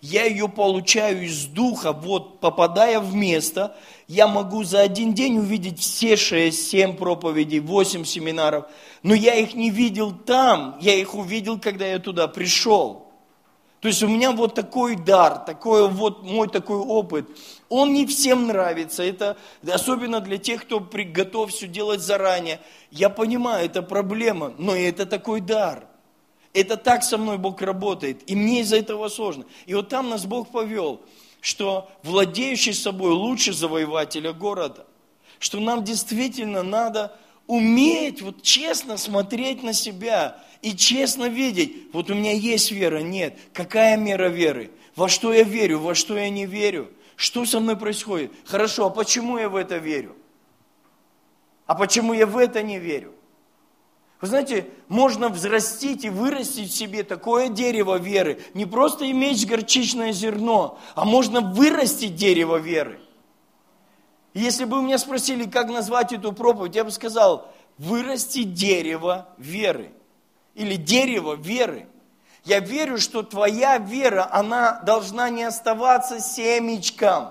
я 0.00 0.24
ее 0.24 0.48
получаю 0.48 1.24
из 1.24 1.46
духа, 1.46 1.92
вот 1.92 2.40
попадая 2.40 3.00
в 3.00 3.14
место, 3.14 3.76
я 4.08 4.26
могу 4.26 4.64
за 4.64 4.80
один 4.80 5.14
день 5.14 5.38
увидеть 5.38 5.80
все 5.80 6.16
шесть, 6.16 6.68
семь 6.70 6.96
проповедей, 6.96 7.60
восемь 7.60 8.04
семинаров, 8.04 8.66
но 9.02 9.14
я 9.14 9.34
их 9.34 9.54
не 9.54 9.70
видел 9.70 10.12
там, 10.12 10.78
я 10.80 10.94
их 10.94 11.14
увидел, 11.14 11.58
когда 11.58 11.86
я 11.86 11.98
туда 11.98 12.28
пришел. 12.28 13.10
То 13.80 13.88
есть 13.88 14.02
у 14.02 14.08
меня 14.08 14.32
вот 14.32 14.54
такой 14.54 14.94
дар, 14.94 15.38
такой 15.38 15.88
вот 15.88 16.22
мой 16.22 16.48
такой 16.48 16.76
опыт. 16.76 17.26
Он 17.70 17.94
не 17.94 18.06
всем 18.06 18.46
нравится, 18.46 19.02
это 19.02 19.38
особенно 19.66 20.20
для 20.20 20.36
тех, 20.36 20.62
кто 20.62 20.80
готов 20.80 21.50
все 21.50 21.66
делать 21.66 22.00
заранее. 22.00 22.60
Я 22.90 23.08
понимаю, 23.08 23.64
это 23.64 23.82
проблема, 23.82 24.52
но 24.58 24.76
это 24.76 25.06
такой 25.06 25.40
дар. 25.40 25.86
Это 26.52 26.76
так 26.76 27.04
со 27.04 27.16
мной 27.16 27.38
Бог 27.38 27.62
работает, 27.62 28.28
и 28.28 28.34
мне 28.34 28.60
из-за 28.60 28.78
этого 28.78 29.08
сложно. 29.08 29.44
И 29.66 29.74
вот 29.74 29.88
там 29.88 30.08
нас 30.08 30.26
Бог 30.26 30.50
повел, 30.50 31.00
что 31.40 31.90
владеющий 32.02 32.74
собой 32.74 33.12
лучше 33.12 33.52
завоевателя 33.52 34.32
города, 34.32 34.86
что 35.38 35.60
нам 35.60 35.84
действительно 35.84 36.62
надо 36.62 37.16
уметь 37.46 38.20
вот 38.20 38.42
честно 38.42 38.96
смотреть 38.96 39.62
на 39.62 39.72
себя 39.72 40.42
и 40.60 40.76
честно 40.76 41.28
видеть, 41.28 41.92
вот 41.92 42.10
у 42.10 42.14
меня 42.14 42.32
есть 42.32 42.70
вера, 42.70 42.98
нет, 42.98 43.38
какая 43.52 43.96
мера 43.96 44.28
веры, 44.28 44.70
во 44.96 45.08
что 45.08 45.32
я 45.32 45.44
верю, 45.44 45.78
во 45.78 45.94
что 45.94 46.16
я 46.16 46.30
не 46.30 46.46
верю, 46.46 46.90
что 47.16 47.44
со 47.46 47.60
мной 47.60 47.76
происходит, 47.76 48.32
хорошо, 48.44 48.86
а 48.86 48.90
почему 48.90 49.38
я 49.38 49.48
в 49.48 49.56
это 49.56 49.78
верю, 49.78 50.16
а 51.66 51.74
почему 51.74 52.12
я 52.12 52.26
в 52.26 52.36
это 52.36 52.62
не 52.62 52.78
верю, 52.78 53.14
вы 54.20 54.28
знаете, 54.28 54.68
можно 54.88 55.30
взрастить 55.30 56.04
и 56.04 56.10
вырастить 56.10 56.70
в 56.70 56.76
себе 56.76 57.04
такое 57.04 57.48
дерево 57.48 57.98
веры. 57.98 58.42
Не 58.52 58.66
просто 58.66 59.10
иметь 59.10 59.46
горчичное 59.46 60.12
зерно, 60.12 60.78
а 60.94 61.06
можно 61.06 61.40
вырастить 61.40 62.16
дерево 62.16 62.56
веры. 62.56 63.00
если 64.34 64.64
бы 64.64 64.76
вы 64.76 64.82
меня 64.84 64.98
спросили, 64.98 65.44
как 65.48 65.70
назвать 65.70 66.12
эту 66.12 66.32
проповедь, 66.32 66.76
я 66.76 66.84
бы 66.84 66.90
сказал, 66.90 67.50
вырасти 67.78 68.42
дерево 68.42 69.28
веры. 69.38 69.90
Или 70.54 70.76
дерево 70.76 71.34
веры. 71.34 71.88
Я 72.44 72.60
верю, 72.60 72.98
что 72.98 73.22
твоя 73.22 73.78
вера, 73.78 74.28
она 74.30 74.80
должна 74.82 75.30
не 75.30 75.44
оставаться 75.44 76.20
семечком. 76.20 77.30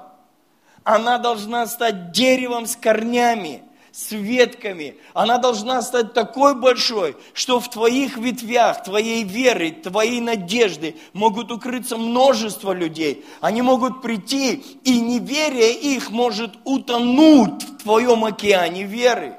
Она 0.84 1.20
должна 1.20 1.68
стать 1.68 2.12
деревом 2.12 2.66
с 2.66 2.76
корнями 2.76 3.69
с 3.92 4.12
ветками. 4.12 4.96
Она 5.14 5.38
должна 5.38 5.82
стать 5.82 6.14
такой 6.14 6.56
большой, 6.56 7.16
что 7.34 7.60
в 7.60 7.70
твоих 7.70 8.18
ветвях, 8.18 8.84
твоей 8.84 9.24
веры, 9.24 9.72
твоей 9.72 10.22
надежды 10.22 10.96
могут 11.14 11.52
укрыться 11.52 11.98
множество 11.98 12.72
людей. 12.72 13.26
Они 13.42 13.62
могут 13.62 14.02
прийти, 14.02 14.64
и 14.84 15.00
неверие 15.00 15.74
их 15.74 16.12
может 16.12 16.52
утонуть 16.64 17.64
в 17.64 17.78
твоем 17.84 18.26
океане 18.26 18.84
веры. 18.84 19.36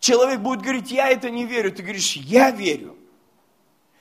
Человек 0.00 0.40
будет 0.40 0.60
говорить, 0.60 0.90
я 0.90 1.08
это 1.08 1.30
не 1.30 1.46
верю. 1.46 1.72
Ты 1.72 1.82
говоришь, 1.82 2.16
я 2.16 2.50
верю. 2.50 2.96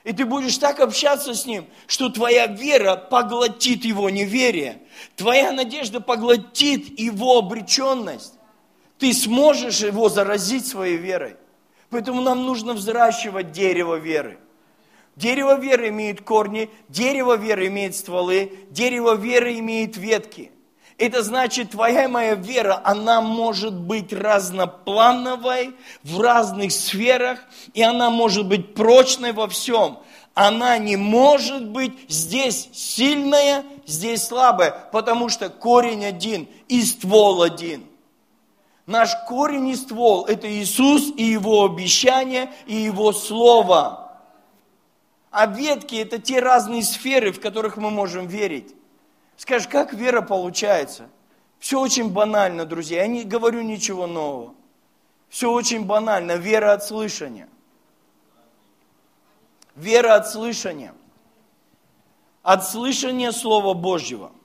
И 0.03 0.11
ты 0.11 0.25
будешь 0.25 0.57
так 0.57 0.81
общаться 0.81 1.33
с 1.33 1.45
ним, 1.45 1.65
что 1.87 2.09
твоя 2.09 2.45
вера 2.45 2.97
поглотит 2.97 3.85
его 3.85 4.09
неверие. 4.09 4.81
Твоя 5.15 5.53
надежда 5.53 6.01
поглотит 6.01 6.99
его 6.99 7.37
обреченность 7.37 8.33
ты 8.97 9.13
сможешь 9.13 9.81
его 9.81 10.09
заразить 10.09 10.65
своей 10.67 10.97
верой. 10.97 11.35
Поэтому 11.89 12.21
нам 12.21 12.45
нужно 12.45 12.73
взращивать 12.73 13.51
дерево 13.51 13.95
веры. 13.95 14.39
Дерево 15.15 15.59
веры 15.59 15.89
имеет 15.89 16.21
корни, 16.21 16.69
дерево 16.89 17.35
веры 17.35 17.67
имеет 17.67 17.95
стволы, 17.95 18.51
дерево 18.71 19.15
веры 19.15 19.59
имеет 19.59 19.95
ветки. 19.95 20.51
Это 20.97 21.21
значит, 21.21 21.71
твоя 21.71 22.07
моя 22.07 22.35
вера, 22.35 22.81
она 22.83 23.21
может 23.21 23.73
быть 23.73 24.11
разноплановой 24.11 25.75
в 26.03 26.19
разных 26.19 26.71
сферах, 26.71 27.39
и 27.73 27.83
она 27.83 28.09
может 28.09 28.47
быть 28.47 28.73
прочной 28.73 29.33
во 29.33 29.47
всем. 29.47 29.99
Она 30.33 30.79
не 30.79 30.95
может 30.95 31.67
быть 31.67 31.93
здесь 32.09 32.69
сильная, 32.73 33.63
здесь 33.85 34.23
слабая, 34.23 34.71
потому 34.91 35.29
что 35.29 35.49
корень 35.49 36.05
один 36.05 36.47
и 36.67 36.81
ствол 36.81 37.43
один– 37.43 37.85
Наш 38.85 39.15
корень 39.27 39.69
и 39.69 39.75
ствол– 39.75 40.25
это 40.27 40.51
Иисус 40.51 41.13
и 41.15 41.23
Его 41.23 41.63
обещания, 41.63 42.53
и 42.65 42.75
Его 42.75 43.13
Слово. 43.13 44.19
А 45.31 45.45
ветки– 45.45 45.95
это 45.97 46.19
те 46.19 46.39
разные 46.39 46.83
сферы, 46.83 47.31
в 47.31 47.39
которых 47.39 47.77
мы 47.77 47.89
можем 47.89 48.27
верить. 48.27 48.75
Скажешь, 49.37 49.69
как 49.69 49.93
вера 49.93 50.21
получается? 50.21 51.09
Все 51.59 51.79
очень 51.79 52.11
банально, 52.11 52.65
друзья. 52.65 53.01
Я 53.01 53.07
не 53.07 53.23
говорю 53.23 53.61
ничего 53.61 54.05
нового. 54.05 54.53
Все 55.29 55.49
очень 55.49 55.85
банально. 55.85 56.33
Вера 56.33 56.73
от 56.73 56.83
слышания. 56.83 57.47
Вера 59.75 60.15
от 60.15 60.29
слышания. 60.29 60.93
От 62.43 62.67
слышания 62.67 63.31
Слова 63.31 63.73
Божьего– 63.73 64.33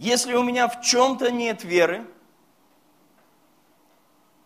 Если 0.00 0.32
у 0.32 0.42
меня 0.42 0.66
в 0.66 0.80
чем-то 0.80 1.30
нет 1.30 1.62
веры, 1.62 2.06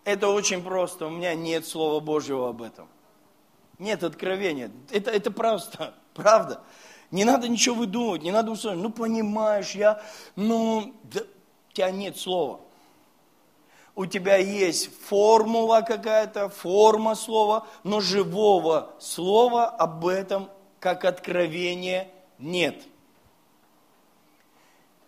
это 0.03 0.27
очень 0.27 0.64
просто, 0.64 1.07
у 1.07 1.11
меня 1.11 1.33
нет 1.37 1.64
Слова 1.64 2.01
Божьего 2.01 2.49
об 2.49 2.61
этом. 2.61 2.88
Нет 3.79 4.03
откровения. 4.03 4.73
Это, 4.90 5.12
это 5.12 5.31
просто, 5.31 5.95
правда. 6.14 6.61
Не 7.12 7.23
надо 7.25 7.47
ничего 7.47 7.77
выдумывать, 7.77 8.25
не 8.25 8.33
надо 8.33 8.51
услышать. 8.51 8.81
Ну, 8.81 8.90
понимаешь, 8.90 9.77
я, 9.77 10.03
ну, 10.35 10.93
да, 11.05 11.21
у 11.21 11.73
тебя 11.73 11.93
нет 11.93 12.17
слова. 12.17 12.59
У 13.95 14.07
тебя 14.07 14.38
есть 14.38 14.90
формула 15.05 15.83
какая-то, 15.83 16.49
форма 16.49 17.14
слова, 17.14 17.69
но 17.85 18.01
живого 18.01 18.93
слова 18.99 19.67
об 19.67 20.05
этом, 20.05 20.51
как 20.81 21.05
откровение, 21.05 22.11
нет. 22.40 22.83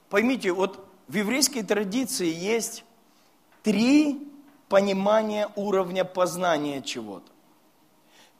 Поймите, 0.08 0.52
вот 0.52 0.86
в 1.08 1.14
еврейской 1.14 1.62
традиции 1.62 2.32
есть 2.32 2.84
три 3.62 4.28
понимания 4.68 5.48
уровня 5.56 6.04
познания 6.04 6.82
чего-то. 6.82 7.30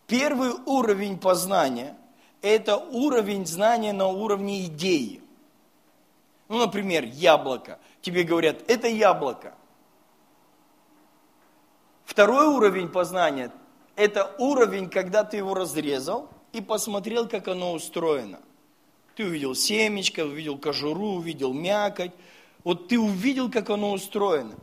Первый 0.06 0.52
уровень 0.66 1.18
познания– 1.18 1.96
это 2.42 2.76
уровень 2.76 3.46
знания 3.46 3.92
на 3.92 4.06
уровне 4.06 4.66
идеи. 4.66 5.20
Ну, 6.48 6.58
например, 6.58 7.04
яблоко. 7.04 7.80
Тебе 8.02 8.22
говорят, 8.22 8.62
это 8.70 8.86
яблоко. 8.86 9.54
Второй 12.04 12.46
уровень 12.46 12.88
познания– 12.88 13.50
это 13.96 14.32
уровень, 14.38 14.88
когда 14.88 15.24
ты 15.24 15.38
его 15.38 15.54
разрезал 15.54 16.30
и 16.52 16.60
посмотрел, 16.60 17.28
как 17.28 17.48
оно 17.48 17.72
устроено. 17.72 18.38
Ты 19.16 19.24
увидел 19.24 19.54
семечко, 19.54 20.26
увидел 20.26 20.58
кожуру, 20.58 21.14
увидел 21.14 21.54
мякоть. 21.54 22.12
Вот 22.64 22.88
ты 22.88 22.98
увидел, 23.00 23.50
как 23.50 23.70
оно 23.70 23.92
устроено. 23.92 24.54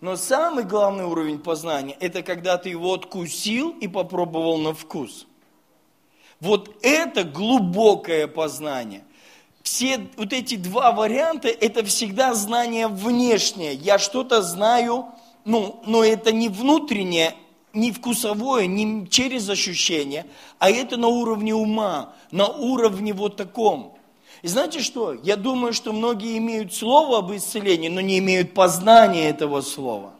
Но 0.00 0.14
самый 0.14 0.62
главный 0.62 1.04
уровень 1.04 1.40
познания– 1.40 1.96
это 2.00 2.22
когда 2.22 2.56
ты 2.56 2.68
его 2.68 2.94
откусил 2.94 3.70
и 3.70 3.88
попробовал 3.88 4.58
на 4.58 4.74
вкус. 4.74 5.26
Вот 6.38 6.76
это 6.82 7.24
глубокое 7.24 8.28
познание. 8.28 9.02
Все 9.64 10.06
вот 10.16 10.32
эти 10.32 10.54
два 10.54 10.92
варианта– 10.92 11.48
это 11.60 11.84
всегда 11.84 12.32
знание 12.34 12.86
внешнее. 12.86 13.74
Я 13.74 13.98
что-то 13.98 14.40
знаю, 14.40 15.06
ну, 15.44 15.82
но 15.84 16.04
это 16.04 16.30
не 16.30 16.48
внутреннее, 16.48 17.34
не 17.72 17.90
вкусовое, 17.90 18.66
не 18.66 19.08
через 19.08 19.48
ощущение, 19.48 20.26
а 20.60 20.70
это 20.70 20.96
на 20.96 21.08
уровне 21.08 21.56
ума, 21.56 22.14
на 22.30 22.46
уровне 22.46 23.12
вот 23.12 23.36
таком. 23.36 23.95
И 24.46 24.48
знаете 24.48 24.78
что? 24.78 25.12
Я 25.12 25.34
думаю, 25.34 25.72
что 25.72 25.92
многие 25.92 26.38
имеют 26.38 26.72
слово 26.72 27.18
об 27.18 27.32
исцелении, 27.32 27.88
но 27.88 28.00
не 28.00 28.18
имеют 28.18 28.54
познания 28.54 29.28
этого 29.28 29.60
слова. 29.60 30.12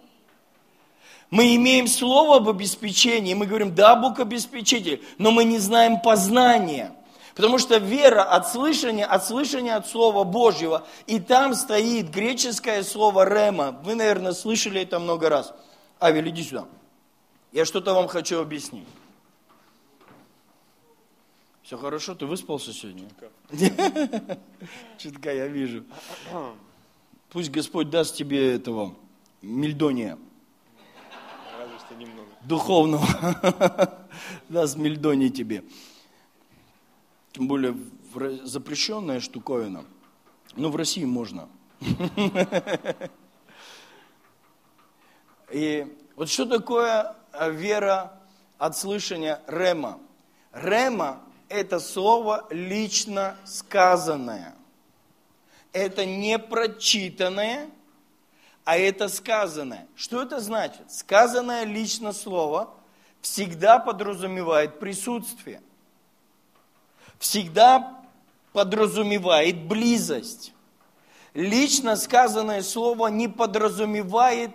Мы 1.31 1.55
имеем 1.55 1.87
слово 1.87 2.39
об 2.39 2.49
обеспечении, 2.49 3.35
мы 3.35 3.47
говорим, 3.47 3.73
да, 3.73 3.95
Бог 3.95 4.19
обеспечитель, 4.19 5.05
но 5.19 5.31
мы 5.31 5.45
не 5.45 5.61
знаем 5.61 6.01
познания. 6.01 6.93
Потому 7.37 7.59
что 7.59 7.77
вера 7.77 8.25
от 8.25 8.49
слышания, 8.51 9.07
от 9.07 9.25
слышания 9.25 9.77
от 9.77 9.87
Слова 9.87 10.25
Божьего, 10.25 10.85
и 11.07 11.21
там 11.21 11.55
стоит 11.55 12.11
греческое 12.11 12.83
слово 12.83 13.29
рема. 13.29 13.81
Вы, 13.85 13.95
наверное, 13.95 14.33
слышали 14.33 14.81
это 14.81 14.99
много 14.99 15.29
раз. 15.29 15.55
Авель, 16.01 16.31
иди 16.31 16.43
сюда. 16.43 16.65
Я 17.53 17.65
что-то 17.65 17.95
вам 17.95 18.09
хочу 18.09 18.41
объяснить. 18.41 18.89
Все 21.67 21.77
хорошо, 21.77 22.15
ты 22.15 22.27
выспался 22.27 22.73
сегодня? 22.73 23.09
Чутка, 24.99 25.35
я 25.35 25.49
вижу. 25.49 25.85
Пусть 27.29 27.51
Господь 27.51 27.91
даст 27.91 28.15
тебе 28.15 28.55
этого 28.55 28.95
мельдония. 29.43 30.17
Разве 31.59 31.79
что 31.81 31.97
немного. 31.97 32.29
Духовного. 32.45 33.99
даст 34.49 34.77
мельдоний 34.77 35.29
тебе. 35.29 35.65
Тем 37.33 37.49
более 37.49 37.77
запрещенная 38.45 39.19
штуковина. 39.19 39.85
Но 40.55 40.71
в 40.71 40.77
России 40.77 41.05
можно. 41.05 41.49
И 45.51 45.97
вот 46.15 46.29
что 46.29 46.47
такое 46.47 47.17
вера 47.51 48.21
от 48.57 48.77
слышания 48.77 49.43
рема? 49.49 49.99
Рема 50.53 51.26
это 51.49 51.81
слово 51.81 52.47
лично 52.51 53.37
сказанное. 53.45 54.55
Это 55.73 56.05
не 56.07 56.39
прочитанное, 56.39 57.69
а 58.65 58.79
это 58.79 59.09
сказанное. 59.09 59.87
Что 59.95 60.23
это 60.23 60.41
значит? 60.41 60.91
Сказанное 60.91 61.65
лично 61.65 62.13
слово 62.13 62.73
всегда 63.21 63.79
подразумевает 63.79 64.81
присутствие. 64.81 65.61
Всегда 67.19 68.03
подразумевает 68.53 69.63
близость. 69.65 70.53
Лично 71.35 71.97
сказанное 71.97 72.63
слово 72.63 73.09
не 73.09 73.29
подразумевает 73.29 74.51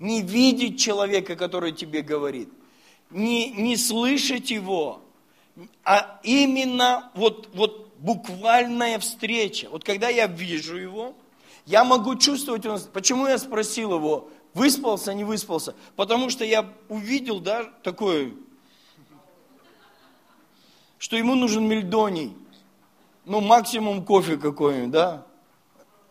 не 0.00 0.22
видеть 0.22 0.80
человека, 0.80 1.36
который 1.36 1.72
тебе 1.72 2.02
говорит, 2.02 2.48
не, 3.10 3.50
не 3.50 3.76
слышать 3.76 4.50
его, 4.50 5.03
а 5.84 6.20
именно 6.22 7.10
вот, 7.14 7.48
вот 7.54 7.92
буквальная 7.98 8.98
встреча. 8.98 9.68
Вот 9.70 9.84
когда 9.84 10.08
я 10.08 10.26
вижу 10.26 10.76
его, 10.76 11.14
я 11.66 11.84
могу 11.84 12.16
чувствовать, 12.16 12.64
почему 12.92 13.26
я 13.26 13.38
спросил 13.38 13.94
его, 13.94 14.28
выспался, 14.52 15.14
не 15.14 15.24
выспался? 15.24 15.74
Потому 15.96 16.30
что 16.30 16.44
я 16.44 16.70
увидел, 16.88 17.40
да, 17.40 17.64
такое, 17.82 18.32
что 20.98 21.16
ему 21.16 21.34
нужен 21.34 21.66
мельдоний. 21.66 22.36
Ну, 23.24 23.40
максимум 23.40 24.04
кофе 24.04 24.36
какой-нибудь, 24.36 24.90
да? 24.90 25.26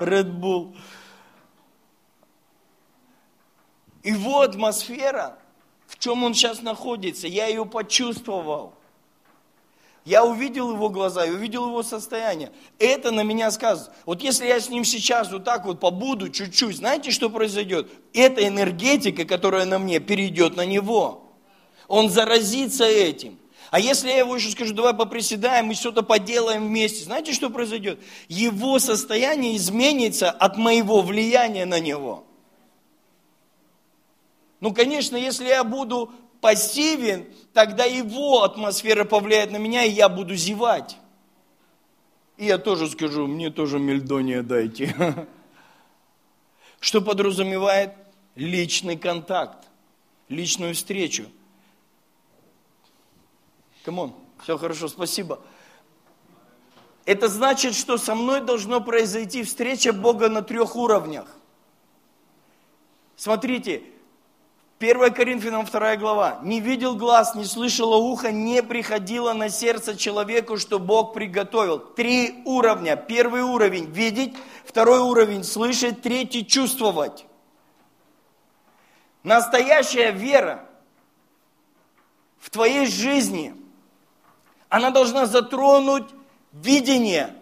Red 0.00 0.40
Bull. 0.40 0.74
Его 4.02 4.40
атмосфера 4.40 5.38
в 5.88 5.98
чем 5.98 6.22
он 6.22 6.34
сейчас 6.34 6.62
находится. 6.62 7.26
Я 7.26 7.46
ее 7.46 7.66
почувствовал. 7.66 8.74
Я 10.04 10.24
увидел 10.24 10.72
его 10.72 10.88
глаза, 10.88 11.24
я 11.24 11.32
увидел 11.32 11.66
его 11.66 11.82
состояние. 11.82 12.52
Это 12.78 13.10
на 13.10 13.22
меня 13.22 13.50
сказывает. 13.50 13.92
Вот 14.06 14.22
если 14.22 14.46
я 14.46 14.60
с 14.60 14.70
ним 14.70 14.84
сейчас 14.84 15.30
вот 15.32 15.44
так 15.44 15.66
вот 15.66 15.80
побуду 15.80 16.30
чуть-чуть, 16.30 16.76
знаете, 16.76 17.10
что 17.10 17.28
произойдет? 17.28 17.90
Эта 18.14 18.46
энергетика, 18.46 19.24
которая 19.24 19.64
на 19.64 19.78
мне, 19.78 19.98
перейдет 19.98 20.56
на 20.56 20.64
него. 20.64 21.24
Он 21.88 22.08
заразится 22.10 22.84
этим. 22.84 23.38
А 23.70 23.80
если 23.80 24.08
я 24.08 24.18
его 24.18 24.36
еще 24.36 24.50
скажу, 24.50 24.74
давай 24.74 24.94
поприседаем 24.94 25.70
и 25.70 25.74
что-то 25.74 26.02
поделаем 26.02 26.68
вместе, 26.68 27.04
знаете, 27.04 27.34
что 27.34 27.50
произойдет? 27.50 28.00
Его 28.28 28.78
состояние 28.78 29.56
изменится 29.56 30.30
от 30.30 30.56
моего 30.56 31.02
влияния 31.02 31.66
на 31.66 31.80
него. 31.80 32.24
Ну, 34.60 34.74
конечно, 34.74 35.16
если 35.16 35.46
я 35.46 35.64
буду 35.64 36.12
пассивен, 36.40 37.26
тогда 37.52 37.84
его 37.84 38.42
атмосфера 38.42 39.04
повлияет 39.04 39.50
на 39.50 39.56
меня, 39.56 39.84
и 39.84 39.90
я 39.90 40.08
буду 40.08 40.34
зевать. 40.34 40.98
И 42.36 42.46
я 42.46 42.58
тоже 42.58 42.88
скажу, 42.88 43.26
мне 43.26 43.50
тоже 43.50 43.78
мельдония 43.78 44.42
дайте. 44.42 45.26
Что 46.80 47.00
подразумевает 47.00 47.94
личный 48.36 48.96
контакт, 48.96 49.66
личную 50.28 50.74
встречу. 50.74 51.26
Come 53.84 54.01
on, 54.01 54.14
все 54.42 54.56
хорошо, 54.56 54.86
спасибо. 54.88 55.40
Это 57.04 57.28
значит, 57.28 57.74
что 57.74 57.96
со 57.96 58.14
мной 58.14 58.40
должно 58.40 58.80
произойти 58.80 59.42
встреча 59.42 59.92
Бога 59.92 60.28
на 60.28 60.42
трех 60.42 60.76
уровнях. 60.76 61.26
Смотрите, 63.16 63.82
1 64.80 65.12
Коринфянам 65.12 65.64
2 65.64 65.96
глава. 65.96 66.38
«Не 66.44 66.60
видел 66.60 66.94
глаз, 66.94 67.34
не 67.34 67.44
слышало 67.44 67.96
ухо, 67.96 68.30
не 68.30 68.62
приходило 68.62 69.32
на 69.32 69.48
сердце 69.48 69.96
человеку, 69.96 70.56
что 70.56 70.78
Бог 70.78 71.14
приготовил». 71.14 71.80
Три 71.80 72.42
уровня. 72.44 72.94
Первый 72.94 73.42
уровень– 73.42 73.86
видеть, 73.90 74.36
второй 74.64 75.00
уровень– 75.00 75.42
слышать, 75.44 76.00
третий– 76.00 76.46
чувствовать. 76.46 77.26
Настоящая 79.24 80.12
вера 80.12 80.64
в 82.38 82.48
твоей 82.48 82.86
жизни, 82.86 83.56
она 84.68 84.90
должна 84.90 85.26
затронуть 85.26 86.06
видение, 86.52 87.34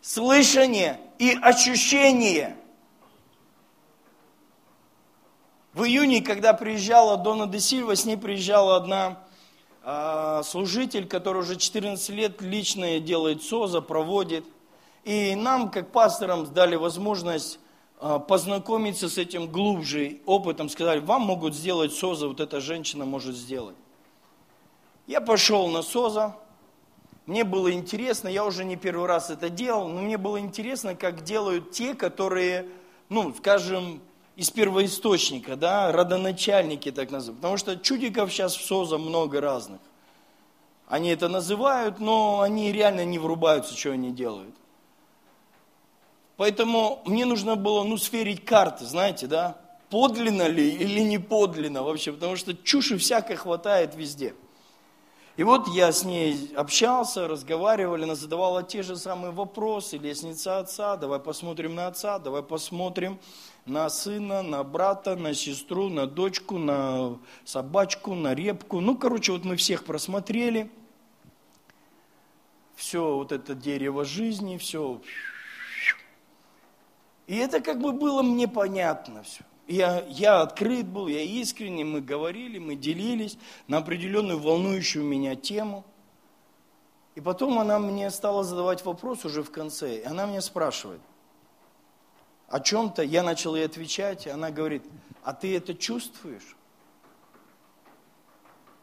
слышание 0.00 1.00
и 1.18 1.36
ощущение– 1.42 2.56
В 5.76 5.84
июне, 5.84 6.22
когда 6.22 6.54
приезжала 6.54 7.18
Дона 7.18 7.46
де 7.46 7.60
Сильва, 7.60 7.96
с 7.96 8.06
ней 8.06 8.16
приезжала 8.16 8.76
одна 8.76 9.18
э, 9.82 10.40
служитель, 10.42 11.06
который 11.06 11.42
уже 11.42 11.56
14 11.56 12.08
лет 12.16 12.40
лично 12.40 12.98
делает 12.98 13.42
СОЗа, 13.42 13.82
проводит. 13.82 14.46
И 15.04 15.34
нам, 15.34 15.70
как 15.70 15.92
пасторам, 15.92 16.46
дали 16.46 16.76
возможность 16.76 17.58
э, 18.00 18.18
познакомиться 18.26 19.10
с 19.10 19.18
этим 19.18 19.48
глубже 19.48 20.20
опытом. 20.24 20.70
Сказали, 20.70 21.00
вам 21.00 21.20
могут 21.20 21.54
сделать 21.54 21.92
СОЗа, 21.92 22.28
вот 22.28 22.40
эта 22.40 22.62
женщина 22.62 23.04
может 23.04 23.36
сделать. 23.36 23.76
Я 25.06 25.20
пошел 25.20 25.68
на 25.68 25.82
СОЗа, 25.82 26.36
мне 27.26 27.44
было 27.44 27.70
интересно, 27.70 28.28
я 28.28 28.46
уже 28.46 28.64
не 28.64 28.76
первый 28.76 29.08
раз 29.08 29.28
это 29.28 29.50
делал, 29.50 29.88
но 29.88 30.00
мне 30.00 30.16
было 30.16 30.40
интересно, 30.40 30.94
как 30.94 31.22
делают 31.22 31.72
те, 31.72 31.92
которые, 31.92 32.66
ну, 33.10 33.34
скажем, 33.34 34.00
из 34.36 34.50
первоисточника, 34.50 35.56
да, 35.56 35.90
родоначальники 35.90 36.92
так 36.92 37.10
называют. 37.10 37.40
Потому 37.40 37.56
что 37.56 37.76
чудиков 37.76 38.30
сейчас 38.30 38.54
в 38.54 38.64
СОЗа 38.64 38.98
много 38.98 39.40
разных. 39.40 39.80
Они 40.86 41.08
это 41.08 41.28
называют, 41.28 41.98
но 41.98 42.42
они 42.42 42.70
реально 42.70 43.04
не 43.04 43.18
врубаются, 43.18 43.76
что 43.76 43.90
они 43.90 44.12
делают. 44.12 44.54
Поэтому 46.36 47.02
мне 47.06 47.24
нужно 47.24 47.56
было, 47.56 47.82
ну, 47.82 47.96
сферить 47.96 48.44
карты, 48.44 48.84
знаете, 48.84 49.26
да, 49.26 49.56
подлинно 49.88 50.46
ли 50.46 50.68
или 50.68 51.00
не 51.00 51.18
подлинно 51.18 51.82
вообще, 51.82 52.12
потому 52.12 52.36
что 52.36 52.54
чуши 52.54 52.98
всякой 52.98 53.36
хватает 53.36 53.94
везде. 53.94 54.34
И 55.36 55.42
вот 55.42 55.68
я 55.68 55.92
с 55.92 56.02
ней 56.02 56.50
общался, 56.56 57.28
разговаривали, 57.28 58.04
она 58.04 58.14
задавала 58.14 58.62
те 58.62 58.82
же 58.82 58.96
самые 58.96 59.32
вопросы, 59.32 59.98
лестница 59.98 60.58
отца, 60.58 60.96
давай 60.96 61.20
посмотрим 61.20 61.74
на 61.74 61.88
отца, 61.88 62.18
давай 62.18 62.42
посмотрим 62.42 63.18
на 63.66 63.90
сына, 63.90 64.42
на 64.42 64.64
брата, 64.64 65.14
на 65.14 65.34
сестру, 65.34 65.90
на 65.90 66.06
дочку, 66.06 66.56
на 66.56 67.18
собачку, 67.44 68.14
на 68.14 68.34
репку. 68.34 68.80
Ну, 68.80 68.96
короче, 68.96 69.32
вот 69.32 69.44
мы 69.44 69.56
всех 69.56 69.84
просмотрели. 69.84 70.70
Все 72.74 73.16
вот 73.16 73.30
это 73.30 73.54
дерево 73.54 74.06
жизни, 74.06 74.56
все. 74.56 75.02
И 77.26 77.36
это 77.36 77.60
как 77.60 77.78
бы 77.78 77.92
было 77.92 78.22
мне 78.22 78.48
понятно 78.48 79.22
все. 79.22 79.42
Я, 79.66 80.04
я 80.08 80.42
открыт 80.42 80.86
был, 80.86 81.08
я 81.08 81.22
искренне, 81.22 81.84
мы 81.84 82.00
говорили, 82.00 82.58
мы 82.58 82.76
делились 82.76 83.36
на 83.66 83.78
определенную 83.78 84.38
волнующую 84.38 85.04
меня 85.04 85.34
тему. 85.34 85.84
И 87.16 87.20
потом 87.20 87.58
она 87.58 87.78
мне 87.78 88.10
стала 88.10 88.44
задавать 88.44 88.84
вопрос 88.84 89.24
уже 89.24 89.42
в 89.42 89.50
конце, 89.50 89.98
и 89.98 90.04
она 90.04 90.26
меня 90.26 90.40
спрашивает 90.40 91.00
о 92.48 92.60
чем-то, 92.60 93.02
я 93.02 93.22
начал 93.22 93.56
ей 93.56 93.64
отвечать, 93.64 94.26
и 94.26 94.30
она 94.30 94.50
говорит, 94.50 94.84
а 95.22 95.32
ты 95.32 95.56
это 95.56 95.74
чувствуешь? 95.74 96.56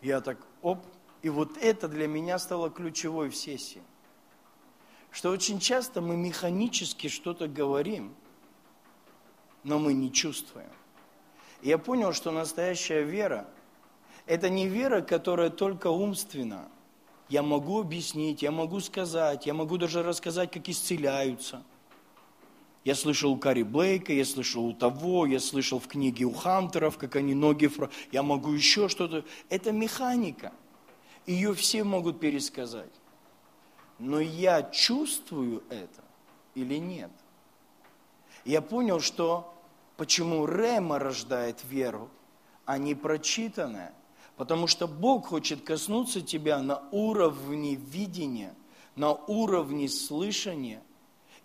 Я 0.01 0.19
так, 0.19 0.37
оп, 0.61 0.79
и 1.21 1.29
вот 1.29 1.57
это 1.57 1.87
для 1.87 2.07
меня 2.07 2.39
стало 2.39 2.69
ключевой 2.69 3.29
в 3.29 3.35
сессии. 3.35 3.81
Что 5.11 5.29
очень 5.29 5.59
часто 5.59 6.01
мы 6.01 6.17
механически 6.17 7.07
что-то 7.07 7.47
говорим, 7.47 8.13
но 9.63 9.79
мы 9.79 9.93
не 9.93 10.11
чувствуем. 10.11 10.69
Я 11.61 11.77
понял, 11.77 12.13
что 12.13 12.31
настоящая 12.31 13.03
вера– 13.03 13.47
это 14.25 14.49
не 14.49 14.67
вера, 14.67 15.01
которая 15.01 15.49
только 15.49 15.87
умственна. 15.87 16.67
Я 17.29 17.41
могу 17.41 17.79
объяснить, 17.79 18.41
я 18.41 18.51
могу 18.51 18.79
сказать, 18.79 19.45
я 19.45 19.53
могу 19.53 19.77
даже 19.77 20.03
рассказать, 20.03 20.51
как 20.51 20.67
исцеляются. 20.69 21.63
Я 22.83 22.95
слышал 22.95 23.31
у 23.31 23.37
Кари 23.37 23.63
Блейка, 23.63 24.11
я 24.11 24.25
слышал 24.25 24.65
у 24.65 24.73
того, 24.73 25.25
я 25.25 25.39
слышал 25.39 25.79
в 25.79 25.87
книге 25.87 26.25
у 26.25 26.33
Хантеров, 26.33 26.97
как 26.97 27.15
они 27.15 27.33
ноги... 27.33 27.67
Фра... 27.67 27.89
Я 28.11 28.23
могу 28.23 28.51
еще 28.51 28.89
что-то. 28.89 29.23
Это 29.49 29.71
механика. 29.71 30.51
Ее 31.25 31.53
все 31.53 31.85
могут 31.85 32.19
пересказать. 32.19 32.91
Но 33.99 34.19
я 34.19 34.63
чувствую 34.63 35.63
это 35.69 36.03
или 36.55 36.75
нет? 36.75 37.11
Я 38.45 38.61
понял, 38.61 38.99
что 38.99 39.53
Почему 39.97 40.45
рема 40.47 40.97
рождает 40.97 41.63
веру, 41.69 42.09
а 42.65 42.77
не 42.77 42.95
прочитанное? 42.95 43.93
Потому 44.37 44.65
что 44.65 44.87
Бог 44.87 45.27
хочет 45.27 45.61
коснуться 45.61 46.21
тебя 46.21 46.61
на 46.61 46.81
уровне 46.91 47.75
видения, 47.75 48.55
на 48.95 49.11
уровне 49.13 49.87
слышания 49.87 50.81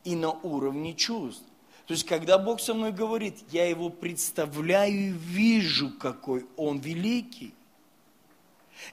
и 0.05 0.17
на 0.17 0.31
уровне 0.31 0.95
чувств. 0.95 1.45
То 1.87 1.93
есть, 1.93 2.05
когда 2.05 2.39
Бог 2.39 2.61
со 2.61 2.73
мной 2.73 2.93
говорит, 2.93 3.37
я 3.51 3.69
его 3.69 3.91
представляю 3.91 4.93
и 4.93 5.11
вижу, 5.11 5.91
какой 5.99 6.47
он 6.57 6.79
великий. 6.79 7.55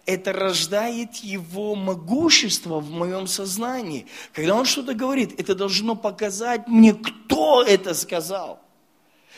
Это 0.06 0.34
рождает 0.34 1.16
его 1.18 1.76
могущество 1.76 2.80
в 2.80 2.92
моем 2.92 3.28
сознании. 3.28 4.08
Когда 4.34 4.56
он 4.56 4.66
что-то 4.66 4.94
говорит, 4.94 5.40
это 5.40 5.56
должно 5.56 5.96
показать 5.96 6.68
мне, 6.68 6.94
кто 6.94 7.64
это 7.64 7.94
сказал. 7.94 8.60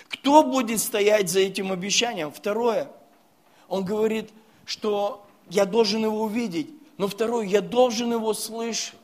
Кто 0.10 0.44
будет 0.44 0.80
стоять 0.80 1.30
за 1.30 1.40
этим 1.40 1.72
обещанием? 1.72 2.32
Второе, 2.32 2.90
он 3.68 3.84
говорит, 3.84 4.32
что 4.66 5.26
я 5.50 5.66
должен 5.66 6.04
его 6.04 6.24
увидеть. 6.24 6.70
Но 6.98 7.08
второе, 7.08 7.46
я 7.46 7.62
должен 7.62 8.12
его 8.12 8.34
слышать. 8.34 8.96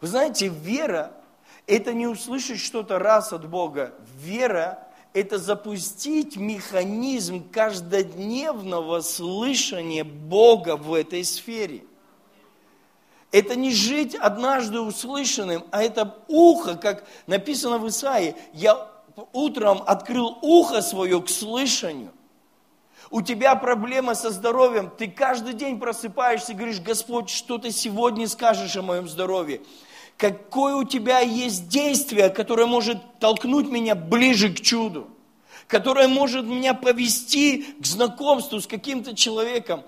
Вы 0.00 0.08
знаете, 0.08 0.48
вера– 0.48 1.12
это 1.66 1.92
не 1.92 2.06
услышать 2.06 2.60
что-то 2.60 2.98
раз 2.98 3.32
от 3.32 3.48
Бога. 3.48 3.94
Вера– 4.18 4.86
это 5.12 5.38
запустить 5.38 6.36
механизм 6.36 7.48
каждодневного 7.50 9.00
слышания 9.00 10.04
Бога 10.04 10.76
в 10.76 10.94
этой 10.94 11.24
сфере. 11.24 11.84
Это 13.32 13.54
не 13.54 13.72
жить 13.72 14.14
однажды 14.14 14.80
услышанным, 14.80 15.64
а 15.70 15.82
это 15.82 16.18
ухо, 16.28 16.76
как 16.76 17.04
написано 17.26 17.78
в 17.78 17.88
Исаии. 17.88 18.34
Я 18.52 18.88
утром 19.32 19.82
открыл 19.86 20.38
ухо 20.42 20.82
свое 20.82 21.20
к 21.22 21.28
слышанию. 21.28 22.12
У 23.10 23.22
тебя 23.22 23.56
проблема 23.56 24.14
со 24.14 24.30
здоровьем, 24.30 24.90
ты 24.96 25.08
каждый 25.08 25.54
день 25.54 25.80
просыпаешься 25.80 26.52
и 26.52 26.54
говоришь, 26.54 26.80
Господь, 26.80 27.28
что 27.28 27.58
ты 27.58 27.72
сегодня 27.72 28.28
скажешь 28.28 28.76
о 28.76 28.82
моем 28.82 29.08
здоровье? 29.08 29.62
Какое 30.20 30.74
у 30.74 30.84
тебя 30.84 31.20
есть 31.20 31.68
действие, 31.68 32.28
которое 32.28 32.66
может 32.66 32.98
толкнуть 33.20 33.70
меня 33.70 33.94
ближе 33.94 34.52
к 34.52 34.60
чуду? 34.60 35.08
Которое 35.66 36.08
может 36.08 36.44
меня 36.44 36.74
повести 36.74 37.62
к 37.80 37.86
знакомству 37.86 38.60
с 38.60 38.66
каким-то 38.66 39.16
человеком? 39.16 39.82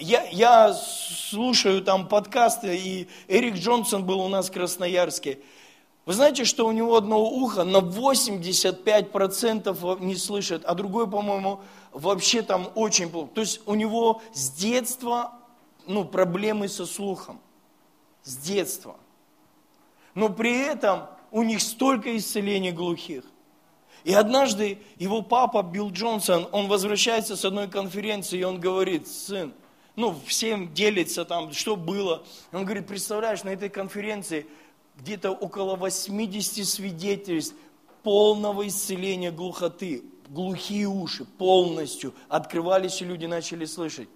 Я, 0.00 0.26
я 0.30 0.72
слушаю 0.72 1.82
там 1.82 2.08
подкасты, 2.08 2.78
и 2.78 3.08
Эрик 3.28 3.56
Джонсон 3.56 4.06
был 4.06 4.20
у 4.20 4.28
нас 4.28 4.48
в 4.48 4.52
Красноярске. 4.52 5.38
Вы 6.06 6.14
знаете, 6.14 6.46
что 6.46 6.66
у 6.66 6.72
него 6.72 6.96
одно 6.96 7.22
ухо 7.22 7.64
на 7.64 7.80
85% 7.80 10.02
не 10.02 10.16
слышит, 10.16 10.64
а 10.64 10.74
другое, 10.74 11.04
по-моему, 11.04 11.60
вообще 11.92 12.40
там 12.40 12.70
очень 12.74 13.10
плохо. 13.10 13.32
То 13.34 13.42
есть 13.42 13.60
у 13.66 13.74
него 13.74 14.22
с 14.32 14.50
детства 14.50 15.32
ну, 15.86 16.06
проблемы 16.06 16.68
со 16.68 16.86
слухом. 16.86 17.38
С 18.22 18.34
детства. 18.38 18.96
Но 20.18 20.30
при 20.30 20.66
этом 20.66 21.02
у 21.30 21.44
них 21.44 21.60
столько 21.60 22.16
исцелений 22.16 22.72
глухих. 22.72 23.22
И 24.02 24.12
однажды 24.12 24.78
его 24.96 25.22
папа 25.22 25.62
Билл 25.62 25.92
Джонсон, 25.92 26.48
он 26.50 26.66
возвращается 26.66 27.36
с 27.36 27.44
одной 27.44 27.68
конференции, 27.68 28.40
и 28.40 28.42
он 28.42 28.58
говорит, 28.58 29.06
сын, 29.06 29.52
ну, 29.94 30.16
всем 30.26 30.74
делится 30.74 31.24
там, 31.24 31.52
что 31.52 31.76
было. 31.76 32.24
Он 32.50 32.64
говорит, 32.64 32.88
представляешь, 32.88 33.44
на 33.44 33.50
этой 33.50 33.68
конференции 33.68 34.48
где-то 34.98 35.30
около 35.30 35.76
80 35.76 36.66
свидетельств 36.66 37.54
полного 38.02 38.66
исцеления 38.66 39.30
глухоты, 39.30 40.02
глухие 40.30 40.88
уши 40.88 41.26
полностью 41.26 42.12
открывались, 42.28 43.00
и 43.02 43.04
люди 43.04 43.26
начали 43.26 43.66
слышать. 43.66 44.08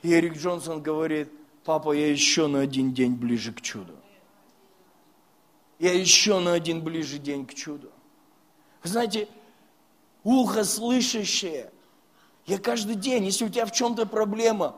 И 0.00 0.14
Эрик 0.14 0.38
Джонсон 0.38 0.80
говорит, 0.80 1.28
папа, 1.62 1.92
я 1.92 2.10
еще 2.10 2.46
на 2.46 2.60
один 2.60 2.94
день 2.94 3.16
ближе 3.16 3.52
к 3.52 3.60
чуду. 3.60 3.99
Я 5.80 5.94
еще 5.94 6.38
на 6.40 6.52
один 6.52 6.82
ближе 6.82 7.18
день 7.18 7.46
к 7.46 7.54
чуду. 7.54 7.90
Вы 8.82 8.90
знаете, 8.90 9.28
ухо 10.22 10.62
слышащее. 10.62 11.72
Я 12.46 12.58
каждый 12.58 12.96
день, 12.96 13.24
если 13.24 13.46
у 13.46 13.48
тебя 13.48 13.64
в 13.64 13.72
чем-то 13.72 14.04
проблема, 14.04 14.76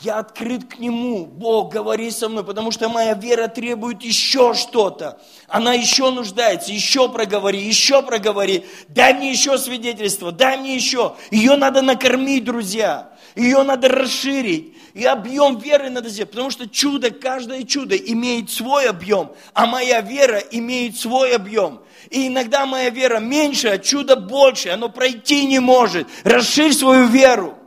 я 0.00 0.20
открыт 0.20 0.64
к 0.68 0.78
Нему. 0.78 1.26
Бог, 1.26 1.72
говори 1.72 2.10
со 2.12 2.28
мной, 2.28 2.44
потому 2.44 2.70
что 2.70 2.88
моя 2.88 3.14
вера 3.14 3.48
требует 3.48 4.02
еще 4.02 4.54
что-то. 4.54 5.20
Она 5.48 5.74
еще 5.74 6.10
нуждается, 6.10 6.72
еще 6.72 7.08
проговори, 7.08 7.60
еще 7.60 8.00
проговори. 8.02 8.64
Дай 8.88 9.14
мне 9.14 9.32
еще 9.32 9.58
свидетельство, 9.58 10.30
дай 10.30 10.56
мне 10.56 10.76
еще. 10.76 11.16
Ее 11.32 11.56
надо 11.56 11.82
накормить, 11.82 12.44
друзья. 12.44 13.11
Ее 13.34 13.62
надо 13.62 13.88
расширить. 13.88 14.76
И 14.94 15.04
объем 15.04 15.58
веры 15.58 15.88
надо 15.88 16.10
сделать, 16.10 16.30
потому 16.30 16.50
что 16.50 16.68
чудо, 16.68 17.10
каждое 17.10 17.62
чудо 17.62 17.96
имеет 17.96 18.50
свой 18.50 18.88
объем, 18.88 19.32
а 19.54 19.66
моя 19.66 20.02
вера 20.02 20.38
имеет 20.38 20.98
свой 20.98 21.34
объем. 21.34 21.80
И 22.10 22.28
иногда 22.28 22.66
моя 22.66 22.90
вера 22.90 23.18
меньше, 23.18 23.68
а 23.68 23.78
чудо 23.78 24.16
больше, 24.16 24.68
оно 24.68 24.90
пройти 24.90 25.46
не 25.46 25.60
может. 25.60 26.06
Расширь 26.24 26.74
свою 26.74 27.06
веру. 27.06 27.58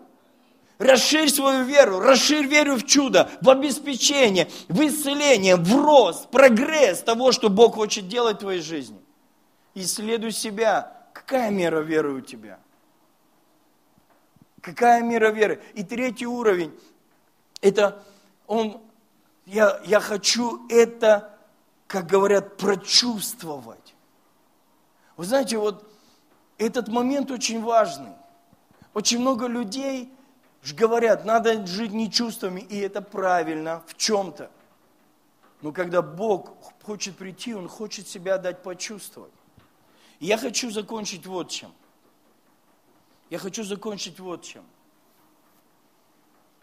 Расширь 0.77 1.29
свою 1.29 1.63
веру, 1.63 1.99
расширь 1.99 2.47
веру 2.47 2.75
в 2.75 2.85
чудо, 2.85 3.29
в 3.39 3.49
обеспечение, 3.49 4.49
в 4.67 4.85
исцеление, 4.85 5.55
в 5.55 5.73
рост, 5.73 6.29
прогресс 6.29 6.99
того, 6.99 7.31
что 7.31 7.49
Бог 7.49 7.75
хочет 7.75 8.09
делать 8.09 8.37
в 8.37 8.39
твоей 8.41 8.61
жизни. 8.61 8.99
Исследуй 9.73 10.31
себя. 10.31 10.91
Какая 11.13 11.49
мера 11.49 11.79
веры 11.79 12.13
у 12.13 12.21
тебя? 12.21 12.59
Какая 14.65 15.03
мера 15.03 15.29
веры? 15.29 15.61
И 15.75 15.83
третий 15.83 16.25
уровень, 16.25 16.73
это 17.61 18.03
он, 18.47 18.81
я, 19.45 19.79
я 19.85 19.99
хочу 19.99 20.67
это, 20.69 21.37
как 21.85 22.07
говорят, 22.07 22.57
прочувствовать. 22.57 23.93
Вы 25.17 25.25
знаете, 25.25 25.59
вот 25.59 25.87
этот 26.57 26.87
момент 26.87 27.29
очень 27.29 27.61
важный. 27.61 28.13
Очень 28.95 29.19
много 29.19 29.45
людей– 29.45 30.11
говорят, 30.73 31.25
надо 31.25 31.67
жить 31.67 31.91
не 31.91 32.11
чувствами, 32.11 32.61
и 32.61 32.79
это 32.79 33.03
правильно 33.03 33.83
в 33.85 33.95
чем-то. 33.95 34.49
Но 35.61 35.73
когда 35.73 36.01
Бог 36.01 36.55
хочет 36.81 37.17
прийти, 37.17 37.53
Он 37.53 37.67
хочет 37.67 38.07
себя 38.07 38.39
дать 38.39 38.63
почувствовать. 38.63 39.31
И 40.19 40.25
я 40.25 40.39
хочу 40.39 40.71
закончить 40.71 41.27
вот 41.27 41.51
чем. 41.51 41.71
Я 43.29 43.39
хочу 43.39 43.63
закончить 43.63 44.19
вот 44.19 44.43
чем. 44.43 44.63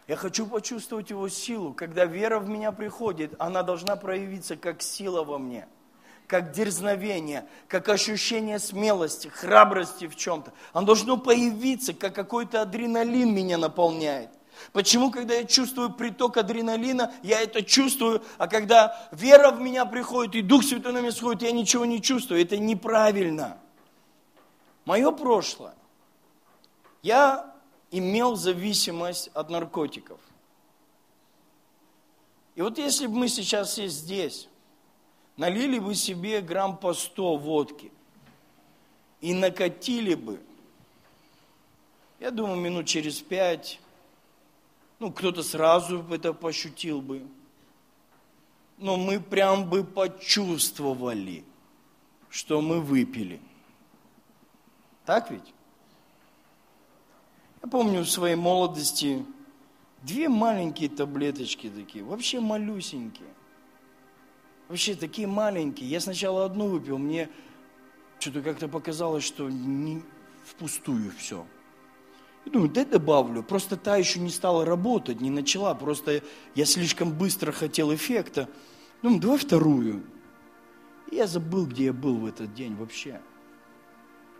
Я 0.07 0.15
хочу 0.15 0.45
почувствовать 0.45 1.09
Его 1.09 1.29
силу. 1.29 1.73
Когда 1.73 2.05
вера 2.05 2.39
в 2.39 2.49
меня 2.49 2.71
приходит, 2.71 3.33
она 3.39 3.63
должна 3.63 3.95
проявиться 3.95 4.55
как 4.55 4.81
сила 4.81 5.23
во 5.23 5.37
мне– 5.37 5.67
как 6.27 6.51
дерзновение, 6.51 7.45
как 7.67 7.89
ощущение 7.89 8.59
смелости, 8.59 9.27
храбрости 9.27 10.07
в 10.07 10.15
чем-то. 10.15 10.53
Оно 10.71 10.87
должно 10.87 11.17
появиться, 11.17 11.93
как 11.93 12.15
какой-то 12.15 12.61
адреналин 12.61 13.33
меня 13.33 13.57
наполняет. 13.57 14.29
Почему, 14.71 15.11
когда 15.11 15.33
я 15.33 15.45
чувствую 15.45 15.91
приток 15.91 16.37
адреналина, 16.37 17.11
я 17.23 17.41
это 17.41 17.63
чувствую, 17.63 18.23
а 18.37 18.47
когда 18.47 19.09
вера 19.11 19.51
в 19.51 19.59
меня 19.59 19.85
приходит 19.85 20.35
и 20.35 20.41
Дух 20.41 20.63
Святой 20.63 20.93
на 20.93 21.01
меня 21.01 21.11
сходит, 21.11 21.41
я 21.41 21.51
ничего 21.51 21.85
не 21.85 22.01
чувствую. 22.01 22.41
Это 22.41 22.57
неправильно. 22.57 23.57
Мое 24.85 25.11
прошлое. 25.11 25.73
Я 27.03 27.53
имел 27.91 28.35
зависимость 28.35 29.29
от 29.33 29.49
наркотиков. 29.49 30.19
И 32.55 32.61
вот 32.61 32.77
если 32.77 33.07
бы 33.07 33.15
мы 33.15 33.27
сейчас 33.27 33.71
все 33.71 33.87
здесь, 33.87 34.47
налили 35.37 35.79
бы 35.79 35.93
себе 35.95 36.41
грамм 36.41 36.77
по 36.77 36.93
100 36.93 37.37
водки 37.37 37.91
и 39.21 39.33
накатили 39.33 40.15
бы, 40.15 40.39
я 42.19 42.31
думаю, 42.31 42.59
минут 42.59 42.87
через 42.87 43.19
пять, 43.19 43.81
ну, 44.99 45.11
кто-то 45.11 45.43
сразу 45.43 46.05
это 46.09 46.33
пощутил 46.33 47.01
бы, 47.01 47.27
но 48.77 48.95
мы 48.95 49.19
прям 49.19 49.69
бы 49.69 49.83
почувствовали, 49.83 51.43
что 52.29 52.61
мы 52.61 52.79
выпили. 52.79 53.41
Так 55.05 55.29
ведь? 55.31 55.53
Я 57.63 57.69
помню 57.69 58.01
в 58.01 58.09
своей 58.09 58.35
молодости 58.35 59.25
две 60.01 60.27
маленькие 60.27 60.89
таблеточки 60.89 61.69
такие, 61.69 62.03
вообще 62.03 62.41
малюсенькие. 62.41 63.29
Вообще 64.67 64.95
такие 64.95 65.27
маленькие. 65.27 65.89
Я 65.89 66.01
сначала 66.01 66.43
одну 66.43 66.67
выпил, 66.67 66.97
мне 66.97 67.29
что-то 68.19 68.41
как-то 68.41 68.67
показалось, 68.67 69.23
что 69.23 69.49
не 69.49 70.03
впустую 70.43 71.11
все. 71.17 71.45
Я 72.45 72.51
думаю, 72.51 72.69
дай 72.69 72.83
добавлю. 72.83 73.43
Просто 73.43 73.77
та 73.77 73.95
еще 73.95 74.19
не 74.19 74.29
стала 74.29 74.65
работать, 74.65 75.21
не 75.21 75.29
начала. 75.29 75.73
Просто 75.73 76.21
я 76.55 76.65
слишком 76.65 77.13
быстро 77.13 77.53
хотел 77.53 77.93
эффекта. 77.93 78.49
Думаю, 79.01 79.21
давай 79.21 79.37
вторую. 79.37 80.03
И 81.11 81.15
я 81.15 81.27
забыл, 81.27 81.65
где 81.65 81.85
я 81.85 81.93
был 81.93 82.17
в 82.17 82.25
этот 82.25 82.53
день 82.53 82.75
вообще. 82.75 83.21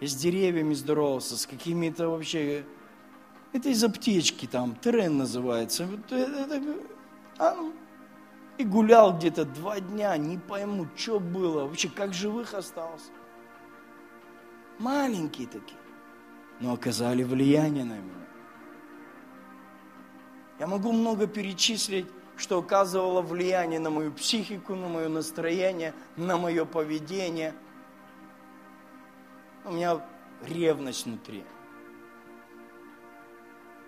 Я 0.01 0.07
с 0.07 0.15
деревьями 0.15 0.73
здоровался, 0.73 1.37
с 1.37 1.45
какими-то 1.45 2.09
вообще 2.09 2.65
это 3.53 3.69
из 3.69 3.83
аптечки 3.83 4.47
там, 4.47 4.75
терен 4.75 5.17
называется. 5.17 5.87
А, 7.37 7.55
ну, 7.55 7.73
и 8.57 8.63
гулял 8.65 9.17
где-то 9.17 9.45
два 9.45 9.79
дня, 9.79 10.15
не 10.17 10.37
пойму, 10.37 10.87
что 10.95 11.19
было, 11.19 11.65
вообще 11.65 11.89
как 11.89 12.13
живых 12.13 12.53
остался. 12.53 13.11
Маленькие 14.79 15.47
такие, 15.47 15.79
но 16.59 16.73
оказали 16.73 17.23
влияние 17.23 17.85
на 17.85 17.93
меня. 17.93 18.27
Я 20.59 20.67
могу 20.67 20.91
много 20.91 21.27
перечислить, 21.27 22.07
что 22.37 22.59
оказывало 22.59 23.21
влияние 23.21 23.79
на 23.79 23.89
мою 23.89 24.11
психику, 24.11 24.75
на 24.75 24.87
мое 24.87 25.09
настроение, 25.09 25.93
на 26.15 26.37
мое 26.37 26.65
поведение. 26.65 27.53
У 29.65 29.71
меня 29.71 30.01
ревность 30.41 31.05
внутри. 31.05 31.43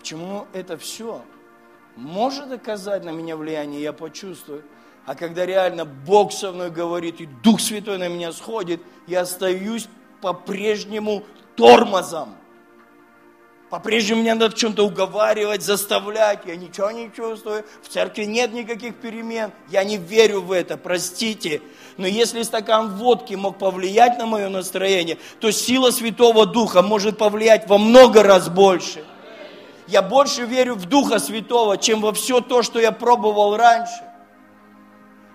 Почему 0.05 0.45
это 0.53 0.77
все 0.77 1.23
может 1.95 2.51
оказать 2.51 3.03
на 3.03 3.09
меня 3.09 3.35
влияние, 3.35 3.81
я 3.81 3.91
почувствую. 3.91 4.61
А 5.07 5.15
когда 5.15 5.47
реально 5.47 5.83
Бог 5.83 6.31
со 6.31 6.51
мной 6.51 6.69
говорит, 6.69 7.21
и 7.21 7.25
Дух 7.25 7.59
Святой 7.59 7.97
на 7.97 8.07
меня 8.07 8.31
сходит, 8.31 8.81
я 9.07 9.21
остаюсь 9.21 9.87
по-прежнему 10.21 11.23
тормозом. 11.55 12.35
По-прежнему 13.71 14.21
мне 14.21 14.35
надо 14.35 14.51
в 14.51 14.53
чем-то 14.53 14.85
уговаривать, 14.85 15.63
заставлять. 15.63 16.41
Я 16.45 16.55
ничего 16.55 16.91
не 16.91 17.11
чувствую. 17.11 17.65
В 17.81 17.89
церкви 17.89 18.25
нет 18.25 18.53
никаких 18.53 18.97
перемен. 18.97 19.51
Я 19.69 19.83
не 19.83 19.97
верю 19.97 20.41
в 20.41 20.51
это, 20.51 20.77
простите. 20.77 21.63
Но 21.97 22.05
если 22.05 22.43
стакан 22.43 22.95
водки 22.95 23.33
мог 23.33 23.57
повлиять 23.57 24.19
на 24.19 24.27
мое 24.27 24.49
настроение, 24.49 25.17
то 25.39 25.49
сила 25.49 25.89
Святого 25.89 26.45
Духа 26.45 26.83
может 26.83 27.17
повлиять 27.17 27.67
во 27.67 27.79
много 27.79 28.21
раз 28.21 28.49
больше– 28.49 29.03
я 29.87 30.01
больше 30.01 30.45
верю 30.45 30.75
в 30.75 30.85
Духа 30.85 31.19
Святого, 31.19 31.77
чем 31.77 32.01
во 32.01 32.13
все 32.13 32.41
то, 32.41 32.63
что 32.63 32.79
я 32.79 32.91
пробовал 32.91 33.55
раньше. 33.55 34.03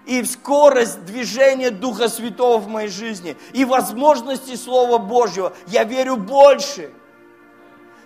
И 0.07 0.23
в 0.23 0.27
скорость 0.27 1.05
движения 1.05 1.71
Духа 1.71 2.09
Святого 2.09 2.59
в 2.59 2.69
моей 2.69 2.89
жизни, 2.89 3.37
и 3.53 3.65
возможности 3.65 4.57
Слова 4.57 4.99
Божьего 4.99 5.53
я 5.69 5.85
верю 5.85 6.17
больше, 6.17 6.91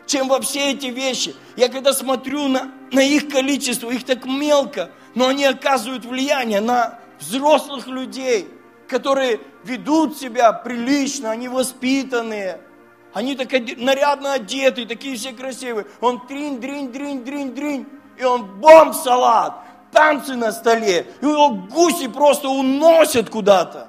чем 0.06 0.28
во 0.28 0.40
все 0.40 0.72
эти 0.72 0.86
вещи. 0.86 1.34
Я 1.56 1.68
когда 1.68 1.94
смотрю 1.94 2.48
на, 2.48 2.72
на 2.92 3.00
их 3.00 3.30
количество, 3.30 3.90
их 3.90 4.04
так 4.04 4.26
мелко, 4.26 4.90
но 5.14 5.28
они 5.28 5.46
оказывают 5.46 6.04
влияние 6.04 6.60
на 6.60 6.98
взрослых 7.20 7.86
людей, 7.86 8.48
которые 8.86 9.40
ведут 9.62 10.18
себя 10.18 10.52
прилично, 10.52 11.30
они 11.30 11.48
воспитанные– 11.48 12.60
они 13.14 13.36
так 13.36 13.48
нарядно 13.78 14.32
одеты, 14.32 14.86
такие 14.86 15.16
все 15.16 15.32
красивые. 15.32 15.86
Он 16.00 16.26
тринь, 16.26 16.60
дринь, 16.60 16.90
дринь, 16.90 17.24
дринь, 17.24 17.54
дринь. 17.54 17.86
И 18.18 18.24
он 18.24 18.58
бомб-салат, 18.60 19.54
танцы 19.92 20.34
на 20.34 20.50
столе. 20.50 21.06
И 21.20 21.24
его 21.24 21.50
гуси 21.50 22.08
просто 22.08 22.48
уносят 22.48 23.30
куда-то. 23.30 23.88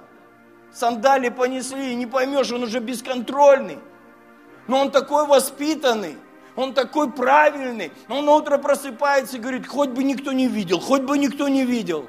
Сандали 0.71 1.29
понесли, 1.29 1.95
не 1.95 2.05
поймешь, 2.05 2.51
он 2.51 2.63
уже 2.63 2.79
бесконтрольный. 2.79 3.79
Но 4.67 4.79
он 4.81 4.91
такой 4.91 5.25
воспитанный, 5.25 6.17
он 6.55 6.75
такой 6.75 7.11
правильный. 7.11 7.91
Он 8.07 8.25
на 8.25 8.33
утро 8.33 8.59
просыпается 8.59 9.37
и 9.37 9.39
говорит, 9.39 9.67
хоть 9.67 9.89
бы 9.89 10.03
никто 10.03 10.33
не 10.33 10.47
видел, 10.47 10.79
хоть 10.79 11.01
бы 11.01 11.17
никто 11.17 11.47
не 11.47 11.65
видел. 11.65 12.07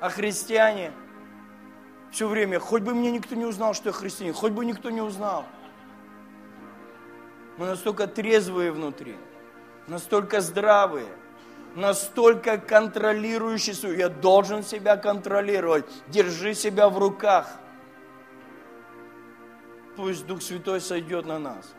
А 0.00 0.08
христиане– 0.08 0.92
все 2.14 2.28
время, 2.28 2.60
хоть 2.60 2.82
бы 2.82 2.94
мне 2.94 3.10
никто 3.10 3.34
не 3.34 3.44
узнал, 3.44 3.74
что 3.74 3.88
я 3.88 3.92
христианин, 3.92 4.34
хоть 4.34 4.52
бы 4.52 4.64
никто 4.64 4.88
не 4.88 5.00
узнал. 5.00 5.44
Мы 7.56 7.66
настолько 7.66 8.06
трезвые 8.06 8.70
внутри, 8.70 9.16
настолько 9.88 10.40
здравые, 10.40 11.08
настолько 11.74 12.58
контролирующие 12.58 13.74
свою. 13.74 13.96
Я 13.96 14.08
должен 14.08 14.62
себя 14.62 14.96
контролировать. 14.96 15.86
Держи 16.06 16.54
себя 16.54 16.88
в 16.88 16.98
руках. 16.98 17.50
Пусть 19.96 20.24
Дух 20.24 20.40
Святой 20.40 20.80
сойдет 20.80 21.26
на 21.26 21.40
нас. 21.40 21.74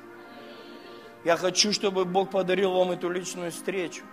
Я 1.23 1.37
хочу, 1.37 1.71
чтобы 1.71 2.03
Бог 2.03 2.31
подарил 2.31 2.73
вам 2.73 2.91
эту 2.91 3.09
личную 3.09 3.51
встречу. 3.51 4.03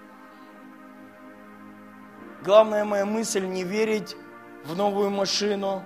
Главная 2.44 2.84
моя 2.84 3.06
мысль 3.06 3.44
не 3.44 3.64
верить 3.64 4.16
в 4.64 4.76
новую 4.76 5.10
машину, 5.10 5.84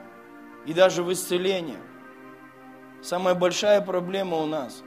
и 0.67 0.73
даже 0.73 1.03
в 1.03 1.13
исцеление. 1.13 1.79
Самая 3.03 3.35
большая 3.35 3.81
проблема 3.81 4.37
у 4.39 4.47
нас 4.47 4.83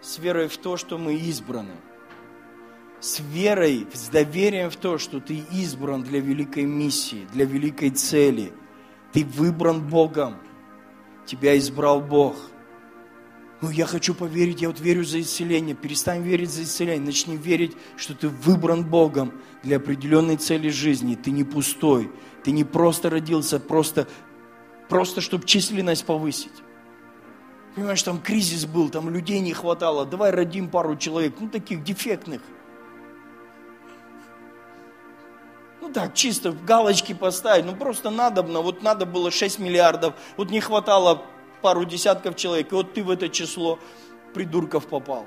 с 0.00 0.18
верой 0.18 0.48
в 0.48 0.56
то, 0.56 0.76
что 0.76 0.98
мы 0.98 1.14
избраны. 1.14 1.74
С 3.00 3.20
верой, 3.20 3.86
с 3.92 4.08
доверием 4.08 4.70
в 4.70 4.76
то, 4.76 4.98
что 4.98 5.20
ты 5.20 5.42
избран 5.50 6.02
для 6.02 6.20
великой 6.20 6.64
миссии, 6.64 7.26
для 7.32 7.44
великой 7.44 7.90
цели. 7.90 8.52
Ты 9.12 9.24
выбран 9.24 9.86
Богом. 9.86 10.36
Тебя 11.26 11.58
избрал 11.58 12.00
Бог– 12.00 12.36
ну, 13.62 13.70
я 13.70 13.86
хочу 13.86 14.14
поверить, 14.14 14.60
я 14.60 14.68
вот 14.68 14.80
верю 14.80 15.02
за 15.04 15.20
исцеление. 15.20 15.74
Перестань 15.74 16.22
верить 16.22 16.50
за 16.50 16.64
исцеление. 16.64 17.06
Начни 17.06 17.36
верить, 17.36 17.72
что 17.96 18.14
ты 18.14 18.28
выбран 18.28 18.84
Богом 18.84 19.32
для 19.62 19.78
определенной 19.78 20.36
цели 20.36 20.68
жизни. 20.68 21.14
Ты 21.14 21.30
не 21.30 21.42
пустой. 21.42 22.10
Ты 22.44 22.50
не 22.50 22.64
просто 22.64 23.08
родился, 23.08 23.58
просто 23.58 24.08
Просто, 24.88 25.20
чтобы 25.20 25.44
численность 25.44 26.04
повысить. 26.04 26.52
Понимаешь, 27.74 28.02
там 28.02 28.20
кризис 28.20 28.64
был, 28.64 28.88
там 28.88 29.10
людей 29.10 29.40
не 29.40 29.52
хватало. 29.52 30.06
Давай 30.06 30.30
родим 30.30 30.70
пару 30.70 30.96
человек, 30.96 31.34
ну 31.40 31.48
таких 31.48 31.84
дефектных. 31.84 32.40
Ну 35.80 35.92
так, 35.92 36.14
чисто 36.14 36.52
галочки 36.52 37.12
поставить, 37.12 37.66
ну 37.66 37.76
просто 37.76 38.10
надобно, 38.10 38.60
вот 38.60 38.82
надо 38.82 39.06
было 39.06 39.30
6 39.30 39.58
миллиардов, 39.58 40.14
вот 40.36 40.50
не 40.50 40.60
хватало 40.60 41.22
пару 41.62 41.84
десятков 41.84 42.34
человек, 42.34 42.72
и 42.72 42.74
вот 42.74 42.94
ты 42.94 43.04
в 43.04 43.10
это 43.10 43.28
число 43.28 43.78
придурков 44.32 44.86
попал 44.86 45.26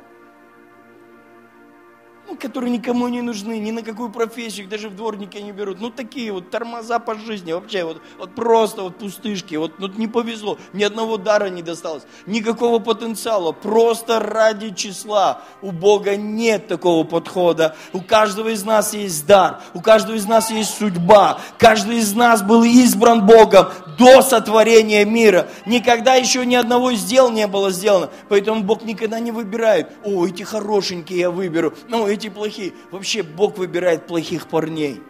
ну, 2.29 2.37
которые 2.37 2.69
никому 2.69 3.07
не 3.07 3.21
нужны, 3.21 3.57
ни 3.57 3.71
на 3.71 3.81
какую 3.81 4.11
профессию, 4.11 4.65
их 4.65 4.69
даже 4.69 4.89
в 4.89 4.95
дворники 4.95 5.37
не 5.37 5.51
берут. 5.51 5.81
Ну, 5.81 5.89
такие 5.89 6.31
вот 6.31 6.51
тормоза 6.51 6.99
по 6.99 7.15
жизни, 7.15 7.53
вообще 7.53 7.83
вот, 7.83 8.01
вот 8.19 8.35
просто 8.35 8.83
вот 8.83 8.97
пустышки, 8.97 9.55
вот, 9.55 9.73
вот 9.79 9.97
не 9.97 10.07
повезло, 10.07 10.59
ни 10.73 10.83
одного 10.83 11.17
дара 11.17 11.49
не 11.49 11.63
досталось, 11.63 12.03
никакого 12.27 12.77
потенциала, 12.77 13.51
просто 13.51 14.19
ради 14.19 14.69
числа. 14.75 15.41
У 15.63 15.71
Бога 15.71 16.15
нет 16.17 16.67
такого 16.67 17.03
подхода. 17.03 17.75
У 17.93 18.01
каждого 18.01 18.49
из 18.49 18.63
нас 18.63 18.93
есть 18.93 19.25
дар, 19.25 19.61
у 19.73 19.81
каждого 19.81 20.15
из 20.15 20.27
нас 20.27 20.51
есть 20.51 20.77
судьба, 20.77 21.39
каждый 21.57 21.97
из 21.97 22.13
нас 22.13 22.43
был 22.43 22.63
избран 22.63 23.25
Богом 23.25 23.69
до 23.97 24.21
сотворения 24.21 25.03
мира. 25.03 25.47
Никогда 25.65 26.15
еще 26.15 26.45
ни 26.45 26.55
одного 26.55 26.91
из 26.91 27.03
дел 27.03 27.29
не 27.29 27.47
было 27.47 27.71
сделано. 27.71 28.09
Поэтому 28.29 28.63
Бог 28.63 28.83
никогда 28.83 29.19
не 29.19 29.31
выбирает, 29.31 29.89
о, 30.03 30.25
эти 30.25 30.43
хорошенькие 30.43 31.19
я 31.19 31.31
выберу, 31.31 31.73
ну, 31.89 32.07
эти 32.07 32.18
плохие. 32.27 32.73
Вообще 32.91 33.23
Бог 33.23 33.57
выбирает 33.57 34.05
плохих 34.07 34.47
парней. 34.47 35.01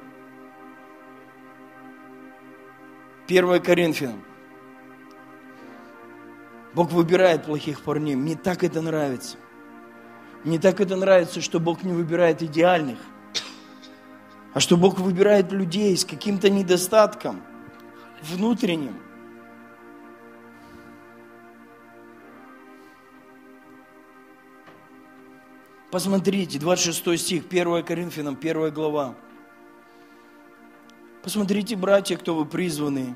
1 3.27 3.61
Коринфянам. 3.61 4.23
Бог 6.73 6.91
выбирает 6.91 7.45
плохих 7.45 7.81
парней. 7.81 8.15
Мне 8.15 8.35
так 8.35 8.63
это 8.63 8.81
нравится. 8.81 9.37
Мне 10.43 10.59
так 10.59 10.79
это 10.79 10.95
нравится, 10.95 11.41
что 11.41 11.59
Бог 11.59 11.83
не 11.83 11.91
выбирает 11.91 12.41
идеальных, 12.41 12.99
а 14.53 14.59
что 14.59 14.77
Бог 14.77 14.99
выбирает 14.99 15.51
людей 15.51 15.97
с 15.97 16.05
каким-то 16.05 16.49
недостатком 16.49 17.41
внутренним. 18.21 19.08
Посмотрите, 25.91 26.59
26 26.59 27.19
стих, 27.19 27.43
1 27.49 27.83
Коринфянам, 27.83 28.37
1 28.39 28.71
глава. 28.71 29.15
Посмотрите, 31.23 31.75
братья, 31.75 32.15
кто 32.15 32.35
вы 32.35 32.45
призваны. 32.45 33.15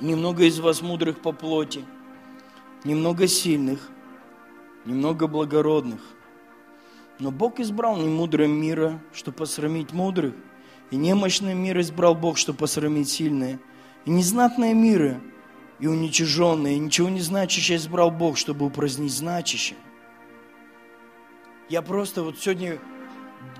Немного 0.00 0.44
из 0.44 0.60
вас 0.60 0.82
мудрых 0.82 1.20
по 1.20 1.32
плоти, 1.32 1.84
немного 2.84 3.26
сильных, 3.26 3.90
немного 4.84 5.26
благородных. 5.26 6.00
Но 7.18 7.32
Бог 7.32 7.58
избрал 7.58 7.96
немудрое 7.96 8.46
мира, 8.46 9.02
чтобы 9.12 9.38
посрамить 9.38 9.92
мудрых, 9.92 10.34
и 10.92 10.96
немощный 10.96 11.54
мир 11.54 11.80
избрал 11.80 12.14
Бог, 12.14 12.38
чтобы 12.38 12.60
посрамить 12.60 13.08
сильные. 13.08 13.58
И 14.04 14.10
незнатное 14.10 14.74
мира, 14.74 15.20
и 15.80 15.88
уничиженное, 15.88 16.74
и 16.74 16.78
ничего 16.78 17.08
не 17.08 17.20
значащее 17.20 17.78
избрал 17.78 18.12
Бог, 18.12 18.38
чтобы 18.38 18.64
упразднить 18.64 19.12
значащее. 19.12 19.76
Я 21.68 21.82
просто 21.82 22.22
вот 22.22 22.38
сегодня 22.38 22.80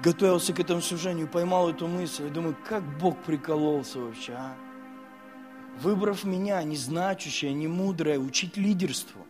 готовился 0.03 0.53
к 0.55 0.61
этому 0.61 0.81
служению, 0.81 1.29
поймал 1.29 1.71
эту 1.71 1.87
мысль, 1.87 2.27
и 2.27 2.31
думаю, 2.31 2.57
как 2.67 2.83
Бог 2.99 3.19
прикололся 3.19 3.99
вообще, 3.99 4.33
а? 4.33 4.57
Выбрав 5.81 6.25
меня, 6.25 6.63
не 6.63 6.77
значащее, 6.77 7.53
не 7.53 7.69
мудрое, 7.69 8.19
учить 8.19 8.57
лидерству. 8.57 9.27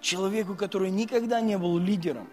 Человеку, 0.00 0.54
который 0.54 0.90
никогда 0.90 1.40
не 1.40 1.56
был 1.56 1.78
лидером, 1.78 2.28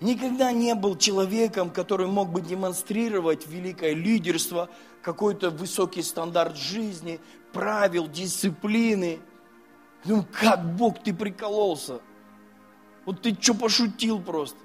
никогда 0.00 0.50
не 0.50 0.74
был 0.74 0.96
человеком, 0.96 1.70
который 1.70 2.06
мог 2.06 2.30
бы 2.30 2.40
демонстрировать 2.40 3.46
великое 3.46 3.94
лидерство, 3.94 4.68
какой-то 5.02 5.50
высокий 5.50 6.02
стандарт 6.02 6.56
жизни, 6.56 7.20
правил, 7.52 8.08
дисциплины. 8.08 9.20
Ну, 10.04 10.24
как 10.32 10.74
Бог, 10.74 11.02
ты 11.02 11.14
прикололся. 11.14 12.00
Вот 13.06 13.22
ты 13.22 13.34
что 13.40 13.54
пошутил 13.54 14.20
просто. 14.20 14.58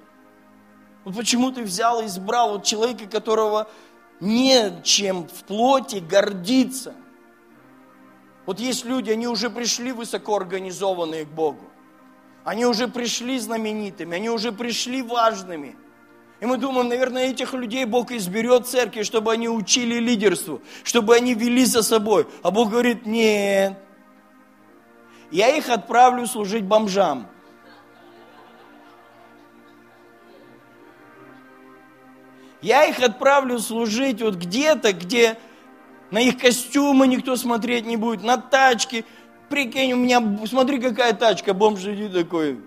Вот 1.05 1.15
почему 1.15 1.51
ты 1.51 1.63
взял 1.63 2.01
и 2.01 2.07
избрал 2.07 2.51
вот 2.53 2.65
человека, 2.65 3.07
которого 3.07 3.69
не 4.19 4.81
чем 4.83 5.27
в 5.27 5.43
плоти 5.45 5.97
гордиться. 5.97 6.93
Вот 8.45 8.59
есть 8.59 8.85
люди, 8.85 9.11
они 9.11 9.27
уже 9.27 9.49
пришли 9.49 9.91
высокоорганизованные 9.91 11.25
к 11.25 11.29
Богу. 11.29 11.65
Они 12.43 12.65
уже 12.65 12.87
пришли 12.87 13.37
знаменитыми, 13.39 14.15
они 14.15 14.29
уже 14.29 14.51
пришли 14.51 15.01
важными. 15.01 15.75
И 16.39 16.45
мы 16.45 16.57
думаем, 16.57 16.87
наверное, 16.87 17.29
этих 17.29 17.53
людей 17.53 17.85
Бог 17.85 18.11
изберет 18.11 18.65
церкви, 18.65 19.03
чтобы 19.03 19.31
они 19.31 19.47
учили 19.47 19.99
лидерству, 19.99 20.61
чтобы 20.83 21.15
они 21.15 21.35
вели 21.35 21.65
за 21.65 21.83
собой. 21.83 22.27
А 22.41 22.49
Бог 22.49 22.71
говорит, 22.71 23.05
нет, 23.05 23.77
я 25.29 25.55
их 25.55 25.69
отправлю 25.69 26.25
служить 26.25 26.63
бомжам. 26.63 27.27
Я 32.61 32.85
их 32.85 32.99
отправлю 32.99 33.57
служить 33.59 34.21
вот 34.21 34.35
где-то, 34.35 34.93
где 34.93 35.37
на 36.11 36.19
их 36.19 36.37
костюмы 36.37 37.07
никто 37.07 37.35
смотреть 37.35 37.85
не 37.85 37.97
будет, 37.97 38.23
на 38.23 38.37
тачки. 38.37 39.03
Прикинь, 39.49 39.93
у 39.93 39.97
меня, 39.97 40.21
смотри, 40.45 40.79
какая 40.79 41.13
тачка, 41.13 41.53
бомж 41.53 41.81
сидит 41.81 42.13
такой. 42.13 42.59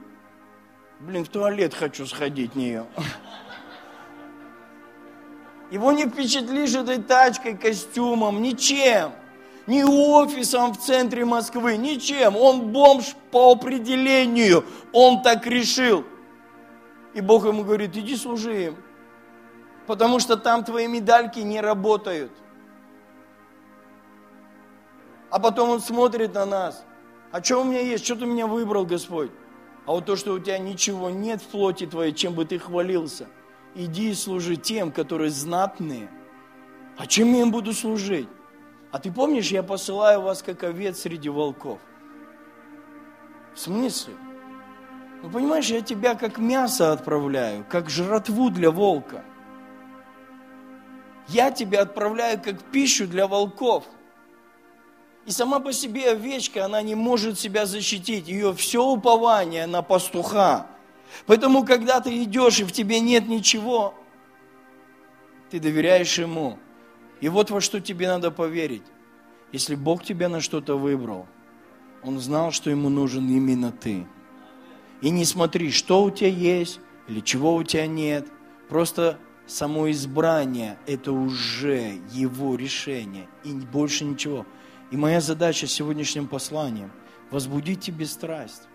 Блин, 0.98 1.24
в 1.24 1.28
туалет 1.28 1.74
хочу 1.74 2.06
сходить 2.06 2.52
в 2.52 2.56
нее. 2.56 2.86
Его 5.70 5.92
не 5.92 6.06
впечатлишь 6.06 6.74
этой 6.74 6.98
тачкой, 6.98 7.56
костюмом, 7.56 8.42
ничем. 8.42 9.12
Ни 9.66 9.82
офисом 9.82 10.74
в 10.74 10.78
центре 10.78 11.24
Москвы, 11.24 11.76
ничем. 11.76 12.36
Он 12.36 12.72
бомж 12.72 13.14
по 13.30 13.52
определению. 13.52 14.64
Он 14.92 15.22
так 15.22 15.46
решил. 15.46 16.04
И 17.14 17.20
Бог 17.20 17.46
ему 17.46 17.64
говорит, 17.64 17.96
иди 17.96 18.16
служи 18.16 18.66
им 18.66 18.76
потому 19.86 20.18
что 20.18 20.36
там 20.36 20.64
твои 20.64 20.86
медальки 20.86 21.40
не 21.40 21.60
работают. 21.60 22.32
А 25.30 25.38
потом 25.38 25.70
он 25.70 25.80
смотрит 25.80 26.34
на 26.34 26.46
нас. 26.46 26.84
А 27.32 27.42
что 27.42 27.60
у 27.60 27.64
меня 27.64 27.80
есть? 27.80 28.04
Что 28.04 28.16
ты 28.16 28.26
меня 28.26 28.46
выбрал, 28.46 28.86
Господь? 28.86 29.30
А 29.86 29.92
вот 29.92 30.06
то, 30.06 30.16
что 30.16 30.32
у 30.32 30.38
тебя 30.38 30.58
ничего 30.58 31.10
нет 31.10 31.42
в 31.42 31.46
плоти 31.46 31.86
твоей, 31.86 32.12
чем 32.12 32.34
бы 32.34 32.44
ты 32.44 32.58
хвалился, 32.58 33.26
иди 33.74 34.10
и 34.10 34.14
служи 34.14 34.56
тем, 34.56 34.92
которые 34.92 35.30
знатные. 35.30 36.08
А 36.96 37.06
чем 37.06 37.34
я 37.34 37.42
им 37.42 37.50
буду 37.50 37.72
служить? 37.72 38.28
А 38.92 39.00
ты 39.00 39.10
помнишь, 39.12 39.50
я 39.50 39.62
посылаю 39.62 40.22
вас 40.22 40.42
как 40.42 40.62
овец 40.62 41.00
среди 41.00 41.28
волков. 41.28 41.80
В 43.54 43.58
смысле? 43.58 44.14
Ну, 45.22 45.30
понимаешь, 45.30 45.66
я 45.66 45.80
тебя 45.80 46.14
как 46.14 46.38
мясо 46.38 46.92
отправляю, 46.92 47.66
как 47.68 47.90
жратву 47.90 48.50
для 48.50 48.70
волка– 48.70 49.24
я 51.28 51.50
тебя 51.50 51.82
отправляю 51.82 52.40
как 52.40 52.62
пищу 52.62 53.06
для 53.06 53.26
волков. 53.26 53.84
И 55.26 55.30
сама 55.30 55.58
по 55.58 55.72
себе 55.72 56.10
овечка, 56.10 56.66
она 56.66 56.82
не 56.82 56.94
может 56.94 57.38
себя 57.38 57.64
защитить. 57.64 58.28
Ее 58.28 58.52
все 58.54 58.84
упование 58.84 59.66
на 59.66 59.82
пастуха. 59.82 60.66
Поэтому, 61.26 61.64
когда 61.64 62.00
ты 62.00 62.22
идешь, 62.22 62.60
и 62.60 62.64
в 62.64 62.72
тебе 62.72 63.00
нет 63.00 63.26
ничего, 63.26 63.94
ты 65.50 65.60
доверяешь 65.60 66.18
Ему. 66.18 66.58
И 67.20 67.28
вот 67.28 67.50
во 67.50 67.60
что 67.60 67.80
тебе 67.80 68.08
надо 68.08 68.30
поверить. 68.30 68.82
Если 69.52 69.76
Бог 69.76 70.04
тебя 70.04 70.28
на 70.28 70.40
что-то 70.40 70.76
выбрал, 70.76 71.26
Он 72.02 72.18
знал, 72.18 72.50
что 72.50 72.68
Ему 72.68 72.88
нужен 72.88 73.28
именно 73.28 73.72
ты. 73.72 74.06
И 75.00 75.10
не 75.10 75.24
смотри, 75.24 75.70
что 75.70 76.02
у 76.02 76.10
тебя 76.10 76.28
есть 76.28 76.80
или 77.08 77.20
чего 77.20 77.54
у 77.54 77.62
тебя 77.62 77.86
нет. 77.86 78.26
Просто 78.68 79.18
само 79.46 79.90
избрание– 79.90 80.78
это 80.86 81.12
уже 81.12 82.00
его 82.10 82.56
решение, 82.56 83.28
и 83.44 83.52
больше 83.52 84.04
ничего. 84.04 84.46
И 84.90 84.96
моя 84.96 85.20
задача 85.20 85.66
сегодняшним 85.66 86.26
посланием– 86.28 86.90
возбудить 87.30 87.80
тебе 87.80 88.06
страсть, 88.06 88.68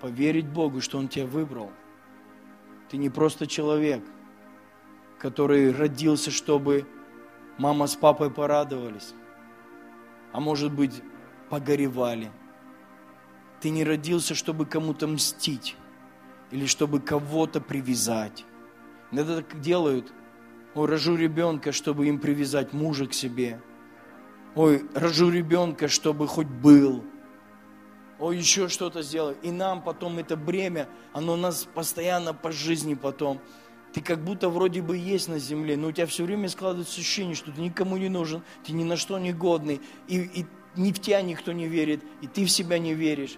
поверить 0.00 0.46
Богу, 0.46 0.80
что 0.80 0.98
Он 0.98 1.08
тебя 1.08 1.26
выбрал. 1.26 1.70
Ты 2.88 2.96
не 2.96 3.10
просто 3.10 3.46
человек, 3.46 4.04
который 5.18 5.72
родился, 5.72 6.30
чтобы 6.30 6.86
мама 7.58 7.86
с 7.86 7.96
папой 7.96 8.30
порадовались, 8.30 9.14
а 10.32 10.40
может 10.40 10.72
быть, 10.72 11.02
погоревали. 11.48 12.30
Ты 13.60 13.70
не 13.70 13.84
родился, 13.84 14.34
чтобы 14.34 14.66
кому-то 14.66 15.06
мстить 15.06 15.76
или 16.50 16.66
чтобы 16.66 17.00
кого-то 17.00 17.60
привязать 17.60 18.44
Иногда 19.12 19.36
так 19.36 19.60
делают. 19.60 20.12
Ой, 20.74 20.88
рожу 20.88 21.16
ребенка, 21.16 21.70
чтобы 21.70 22.08
им 22.08 22.18
привязать 22.18 22.72
мужа 22.72 23.06
к 23.06 23.12
себе. 23.12 23.60
Ой, 24.54 24.84
рожу 24.94 25.30
ребенка, 25.30 25.86
чтобы 25.88 26.26
хоть 26.26 26.46
был. 26.46 27.04
Ой, 28.18 28.38
еще 28.38 28.68
что-то 28.68 29.02
сделай. 29.02 29.36
И 29.42 29.50
нам 29.50 29.82
потом 29.82 30.18
это 30.18 30.36
бремя, 30.36 30.88
оно 31.12 31.36
нас 31.36 31.68
постоянно 31.74 32.32
по 32.32 32.52
жизни 32.52 32.94
потом. 32.94 33.40
Ты 33.92 34.00
как 34.00 34.24
будто 34.24 34.48
вроде 34.48 34.80
бы 34.80 34.96
есть 34.96 35.28
на 35.28 35.38
земле, 35.38 35.76
но 35.76 35.88
у 35.88 35.92
тебя 35.92 36.06
все 36.06 36.24
время 36.24 36.48
складывается 36.48 36.98
ощущение, 36.98 37.34
что 37.34 37.52
ты 37.52 37.60
никому 37.60 37.98
не 37.98 38.08
нужен, 38.08 38.42
ты 38.64 38.72
ни 38.72 38.84
на 38.84 38.96
что 38.96 39.18
не 39.18 39.34
годный, 39.34 39.82
и, 40.08 40.20
и 40.20 40.46
ни 40.76 40.92
в 40.92 40.98
тебя 40.98 41.20
никто 41.20 41.52
не 41.52 41.68
верит, 41.68 42.02
и 42.22 42.26
ты 42.26 42.46
в 42.46 42.50
себя 42.50 42.78
не 42.78 42.94
веришь. 42.94 43.36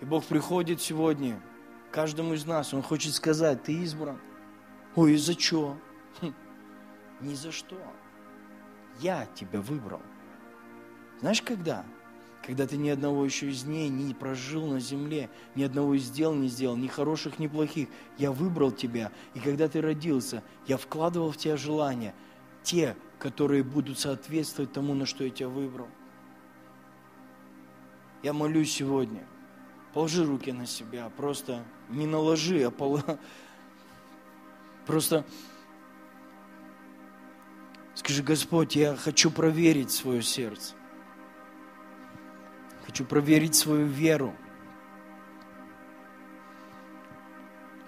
И 0.00 0.04
Бог 0.04 0.24
приходит 0.26 0.80
сегодня 0.80 1.40
каждому 1.90 2.34
из 2.34 2.44
нас, 2.44 2.72
Он 2.72 2.82
хочет 2.82 3.14
сказать, 3.14 3.64
ты 3.64 3.72
избран. 3.72 4.18
Ой, 4.96 5.12
из-за 5.12 5.34
чего? 5.34 5.76
Хм, 6.20 6.32
ни 7.20 7.34
за 7.34 7.52
что. 7.52 7.76
Я 8.98 9.26
тебя 9.34 9.60
выбрал. 9.60 10.00
Знаешь, 11.20 11.42
когда? 11.42 11.84
Когда 12.42 12.66
ты 12.66 12.78
ни 12.78 12.88
одного 12.88 13.24
еще 13.24 13.50
из 13.50 13.64
дней 13.64 13.90
не 13.90 14.14
прожил 14.14 14.66
на 14.66 14.80
земле, 14.80 15.28
ни 15.54 15.64
одного 15.64 15.94
из 15.94 16.10
дел 16.10 16.34
не 16.34 16.48
сделал, 16.48 16.76
ни 16.76 16.86
хороших, 16.86 17.38
ни 17.38 17.46
плохих. 17.46 17.88
Я 18.16 18.32
выбрал 18.32 18.72
тебя, 18.72 19.12
и 19.34 19.40
когда 19.40 19.68
ты 19.68 19.82
родился, 19.82 20.42
я 20.66 20.78
вкладывал 20.78 21.32
в 21.32 21.36
тебя 21.36 21.56
желания, 21.56 22.14
те, 22.62 22.96
которые 23.18 23.64
будут 23.64 23.98
соответствовать 23.98 24.72
тому, 24.72 24.94
на 24.94 25.04
что 25.04 25.24
я 25.24 25.30
тебя 25.30 25.48
выбрал. 25.48 25.88
Я 28.22 28.32
молюсь 28.32 28.72
сегодня. 28.72 29.26
Положи 29.92 30.24
руки 30.24 30.52
на 30.52 30.66
себя, 30.66 31.10
просто 31.16 31.64
не 31.90 32.06
наложи, 32.06 32.62
а 32.62 32.70
пол... 32.70 33.00
просто 34.86 35.24
скажи, 37.94 38.22
Господь, 38.22 38.76
я 38.76 38.96
хочу 38.96 39.30
проверить 39.30 39.90
свое 39.90 40.22
сердце. 40.22 40.74
Хочу 42.86 43.04
проверить 43.04 43.54
свою 43.54 43.86
веру. 43.86 44.34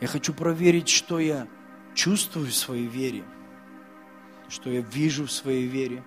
Я 0.00 0.08
хочу 0.08 0.34
проверить, 0.34 0.88
что 0.88 1.18
я 1.18 1.46
чувствую 1.94 2.46
в 2.46 2.54
своей 2.54 2.86
вере, 2.86 3.24
что 4.48 4.70
я 4.70 4.80
вижу 4.80 5.26
в 5.26 5.32
своей 5.32 5.66
вере, 5.66 6.04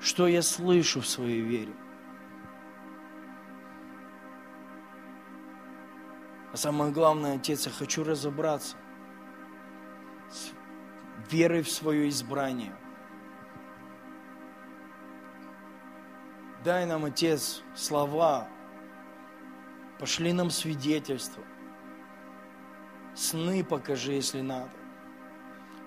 что 0.00 0.26
я 0.26 0.42
слышу 0.42 1.00
в 1.00 1.06
своей 1.06 1.40
вере. 1.40 1.72
А 6.52 6.56
самое 6.56 6.92
главное, 6.92 7.36
Отец, 7.36 7.66
я 7.66 7.72
хочу 7.72 8.04
разобраться 8.04 8.76
с 10.30 10.50
верой 11.30 11.62
в 11.62 11.70
свое 11.70 12.08
избрание. 12.08 12.74
Дай 16.64 16.86
нам, 16.86 17.04
Отец, 17.04 17.62
слова, 17.74 18.48
пошли 19.98 20.32
нам 20.32 20.50
свидетельства, 20.50 21.44
сны 23.14 23.62
покажи, 23.62 24.12
если 24.12 24.40
надо. 24.40 24.70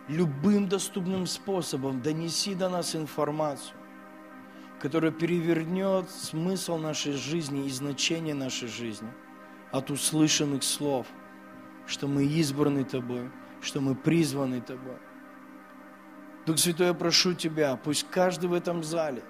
Любым 0.07 0.69
доступным 0.69 1.25
способом 1.25 2.01
донеси 2.01 2.55
до 2.55 2.69
нас 2.69 2.95
информацию, 2.95 3.75
которая 4.79 5.11
перевернет 5.11 6.09
смысл 6.09 6.77
нашей 6.77 7.13
жизни 7.13 7.65
и 7.65 7.71
значение 7.71 8.33
нашей 8.33 8.67
жизни– 8.67 9.11
от 9.71 9.91
услышанных 9.91 10.63
слов, 10.63 11.07
что 11.85 12.07
мы 12.07 12.25
избраны 12.25 12.83
Тобой, 12.83 13.29
что 13.61 13.81
мы 13.81 13.95
призваны 13.95 14.61
Тобой. 14.61 14.97
Дух 16.45 16.57
Святой, 16.59 16.87
я 16.87 16.93
прошу 16.93 17.33
Тебя, 17.33 17.75
пусть 17.75 18.07
каждый 18.09 18.47
в 18.47 18.53
этом 18.53 18.83
зале, 18.83 19.23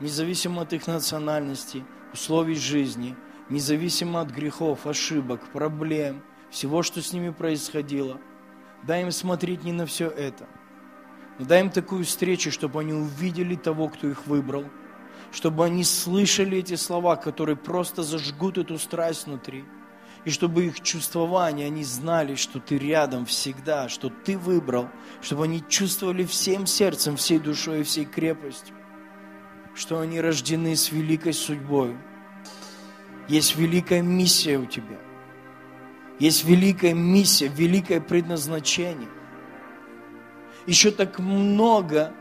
независимо 0.00 0.62
от 0.62 0.72
их 0.72 0.86
национальности, 0.86 1.84
условий 2.12 2.56
жизни, 2.56 3.16
независимо 3.48 4.20
от 4.20 4.30
грехов, 4.30 4.86
ошибок, 4.86 5.40
проблем, 5.52 6.22
всего, 6.50 6.82
что 6.82 7.00
с 7.00 7.12
ними 7.12 7.30
происходило, 7.30 8.18
дай 8.82 9.02
им 9.02 9.12
смотреть 9.12 9.64
не 9.64 9.72
на 9.72 9.86
все 9.86 10.08
это, 10.08 10.46
но 11.38 11.44
дай 11.44 11.60
им 11.60 11.70
такую 11.70 12.04
встречу, 12.04 12.50
чтобы 12.50 12.80
они 12.80 12.92
увидели 12.92 13.54
того, 13.54 13.88
кто 13.88 14.08
их 14.08 14.26
выбрал, 14.26 14.64
чтобы 15.32 15.64
они 15.64 15.84
слышали 15.84 16.58
эти 16.58 16.76
слова, 16.76 17.16
которые 17.16 17.56
просто 17.56 18.02
зажгут 18.02 18.58
эту 18.58 18.78
страсть 18.78 19.26
внутри– 19.26 19.64
и 20.26 20.30
чтобы 20.30 20.66
их 20.66 20.80
чувствование, 20.80 21.68
они 21.68 21.84
знали, 21.84 22.34
что 22.34 22.58
ты 22.58 22.78
рядом 22.78 23.26
всегда, 23.26 23.88
что 23.88 24.10
ты 24.10 24.36
выбрал, 24.36 24.88
чтобы 25.22 25.44
они 25.44 25.62
чувствовали 25.68 26.24
всем 26.24 26.66
сердцем, 26.66 27.16
всей 27.16 27.38
душой 27.38 27.80
и 27.80 27.84
всей 27.84 28.06
крепостью, 28.06 28.74
что 29.76 30.00
они 30.00 30.20
рождены 30.20 30.74
с 30.74 30.90
великой 30.90 31.32
судьбой. 31.32 31.96
Есть 33.28 33.54
великая 33.54 34.02
миссия 34.02 34.58
у 34.58 34.66
тебя. 34.66 34.98
Есть 36.18 36.44
великая 36.44 36.92
миссия, 36.92 37.46
великое 37.46 38.00
предназначение. 38.00 39.08
Еще 40.66 40.90
так 40.90 41.20
много 41.20 42.12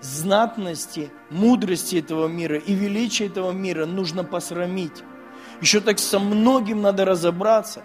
знатности, 0.00 1.12
мудрости 1.30 1.94
этого 1.94 2.26
мира 2.26 2.58
и 2.58 2.74
величия 2.74 3.26
этого 3.26 3.52
мира 3.52 3.86
нужно 3.86 4.24
посрамить. 4.24 5.04
Еще 5.62 5.80
так 5.80 6.00
со 6.00 6.18
многим 6.18 6.82
надо 6.82 7.04
разобраться. 7.04 7.84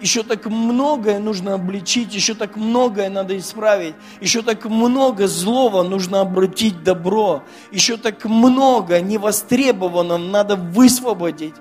Еще 0.00 0.24
так 0.24 0.44
многое 0.46 1.20
нужно 1.20 1.54
обличить, 1.54 2.12
еще 2.14 2.34
так 2.34 2.56
многое 2.56 3.08
надо 3.08 3.38
исправить, 3.38 3.94
еще 4.20 4.42
так 4.42 4.66
много 4.66 5.26
злого 5.26 5.82
нужно 5.84 6.20
обратить 6.20 6.82
добро, 6.82 7.44
еще 7.70 7.96
так 7.96 8.26
много 8.26 9.00
невостребованного 9.00 10.18
надо 10.18 10.56
высвободить, 10.56 11.54